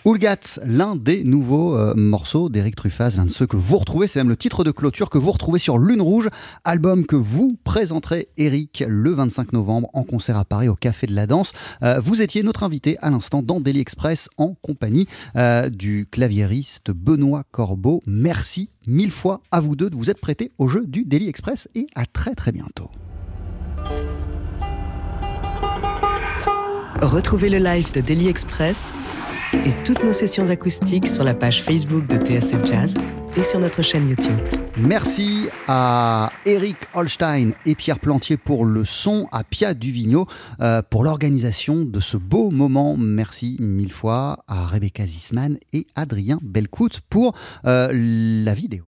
Oulgat, 0.05 0.59
l'un 0.65 0.97
des 0.97 1.23
nouveaux 1.23 1.77
euh, 1.77 1.93
morceaux 1.95 2.49
d'Eric 2.49 2.75
Truffaz, 2.75 3.15
l'un 3.15 3.25
de 3.25 3.31
ceux 3.31 3.47
que 3.47 3.55
vous 3.55 3.77
retrouvez, 3.77 4.05
c'est 4.07 4.19
même 4.19 4.27
le 4.27 4.35
titre 4.35 4.65
de 4.65 4.71
clôture 4.71 5.09
que 5.09 5.17
vous 5.17 5.31
retrouvez 5.31 5.59
sur 5.59 5.77
Lune 5.77 6.01
Rouge, 6.01 6.27
album 6.65 7.05
que 7.05 7.15
vous 7.15 7.57
présenterez, 7.63 8.27
Eric, 8.35 8.83
le 8.85 9.11
25 9.11 9.53
novembre 9.53 9.89
en 9.93 10.03
concert 10.03 10.35
à 10.35 10.43
Paris 10.43 10.67
au 10.67 10.75
Café 10.75 11.07
de 11.07 11.15
la 11.15 11.25
Danse. 11.25 11.53
Euh, 11.83 12.01
vous 12.03 12.21
étiez 12.21 12.43
notre 12.43 12.63
invité 12.63 12.97
à 12.99 13.11
l'instant 13.11 13.41
dans 13.41 13.61
Daily 13.61 13.79
Express 13.79 14.27
en 14.37 14.55
compagnie 14.61 15.07
euh, 15.37 15.69
du 15.69 16.05
claviériste 16.11 16.91
Benoît 16.91 17.43
Corbeau. 17.51 18.03
Merci 18.05 18.69
mille 18.85 19.11
fois 19.11 19.39
à 19.51 19.61
vous 19.61 19.77
deux 19.77 19.89
de 19.89 19.95
vous 19.95 20.09
être 20.09 20.19
prêtés 20.19 20.51
au 20.57 20.67
jeu 20.67 20.85
du 20.85 21.05
Daily 21.05 21.29
Express 21.29 21.69
et 21.75 21.87
à 21.95 22.05
très 22.05 22.35
très 22.35 22.51
bientôt. 22.51 22.89
Retrouvez 27.01 27.49
le 27.49 27.59
live 27.59 27.93
de 27.93 28.01
Daily 28.01 28.27
Express 28.27 28.93
et 29.53 29.73
toutes 29.83 30.03
nos 30.03 30.13
sessions 30.13 30.49
acoustiques 30.49 31.07
sur 31.07 31.23
la 31.23 31.33
page 31.33 31.63
Facebook 31.63 32.07
de 32.07 32.17
TSF 32.17 32.65
Jazz 32.65 32.93
et 33.37 33.43
sur 33.43 33.59
notre 33.59 33.81
chaîne 33.81 34.09
YouTube. 34.09 34.37
Merci 34.77 35.47
à 35.67 36.31
Eric 36.45 36.77
Holstein 36.95 37.51
et 37.65 37.75
Pierre 37.75 37.99
Plantier 37.99 38.37
pour 38.37 38.65
le 38.65 38.85
son, 38.85 39.27
à 39.31 39.43
Pia 39.43 39.75
Duvigneau 39.75 40.27
euh, 40.61 40.81
pour 40.81 41.03
l'organisation 41.03 41.85
de 41.85 41.99
ce 41.99 42.17
beau 42.17 42.49
moment. 42.49 42.97
Merci 42.97 43.57
mille 43.59 43.93
fois 43.93 44.43
à 44.47 44.65
Rebecca 44.65 45.05
Zisman 45.05 45.57
et 45.73 45.85
Adrien 45.95 46.39
Belcout 46.41 47.01
pour 47.09 47.35
euh, 47.65 47.89
la 47.93 48.53
vidéo. 48.55 48.81